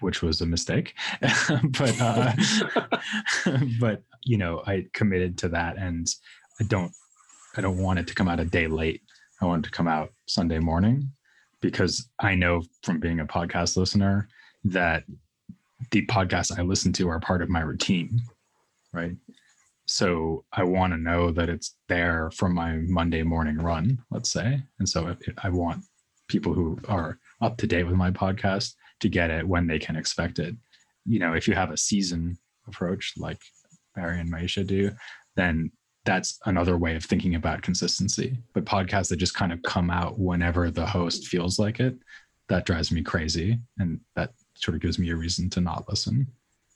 [0.00, 0.94] which was a mistake.
[1.20, 2.32] but uh,
[3.80, 6.08] but you know, I committed to that, and
[6.60, 6.92] I don't
[7.56, 9.02] I don't want it to come out a day late.
[9.40, 11.10] I want it to come out Sunday morning
[11.60, 14.28] because I know from being a podcast listener
[14.64, 15.04] that
[15.90, 18.20] the podcasts I listen to are part of my routine,
[18.92, 19.16] right?
[19.86, 24.62] So I want to know that it's there from my Monday morning run, let's say.
[24.78, 25.84] And so if, I want
[26.28, 29.96] people who are up to date with my podcast to get it when they can
[29.96, 30.56] expect it.
[31.04, 33.40] You know, if you have a season approach like
[33.94, 34.90] Barry and Myisha do,
[35.36, 35.70] then
[36.04, 38.38] that's another way of thinking about consistency.
[38.54, 41.96] But podcasts that just kind of come out whenever the host feels like it,
[42.48, 43.58] that drives me crazy.
[43.78, 46.26] And that sort of gives me a reason to not listen,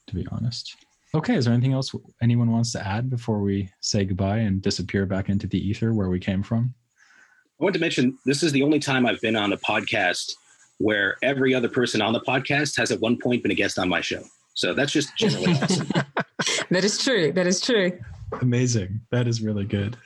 [0.06, 0.76] to be honest.
[1.12, 1.92] Okay, is there anything else
[2.22, 6.08] anyone wants to add before we say goodbye and disappear back into the ether where
[6.08, 6.72] we came from?
[7.60, 10.32] I want to mention this is the only time I've been on a podcast
[10.78, 13.88] where every other person on the podcast has at one point been a guest on
[13.88, 14.22] my show.
[14.54, 15.88] So that's just generally awesome.
[16.70, 17.32] that is true.
[17.32, 17.98] That is true.
[18.40, 19.00] Amazing.
[19.10, 19.96] That is really good.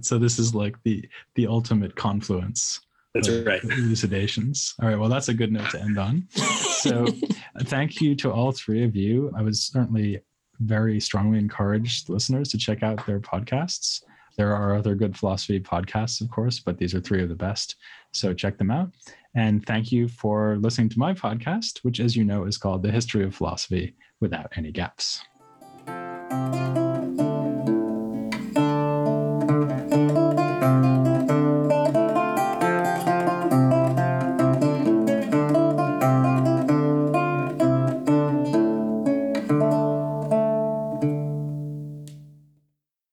[0.00, 2.80] So this is like the the ultimate confluence.
[3.14, 3.62] That's right.
[3.62, 4.74] Elucidations.
[4.82, 4.98] All right.
[4.98, 6.26] Well, that's a good note to end on.
[6.32, 7.06] So
[7.62, 9.32] thank you to all three of you.
[9.36, 10.20] I was certainly
[10.60, 14.02] very strongly encouraged listeners to check out their podcasts.
[14.36, 17.76] There are other good philosophy podcasts, of course, but these are three of the best.
[18.12, 18.90] So check them out.
[19.36, 22.90] And thank you for listening to my podcast, which, as you know, is called The
[22.90, 25.22] History of Philosophy Without Any Gaps.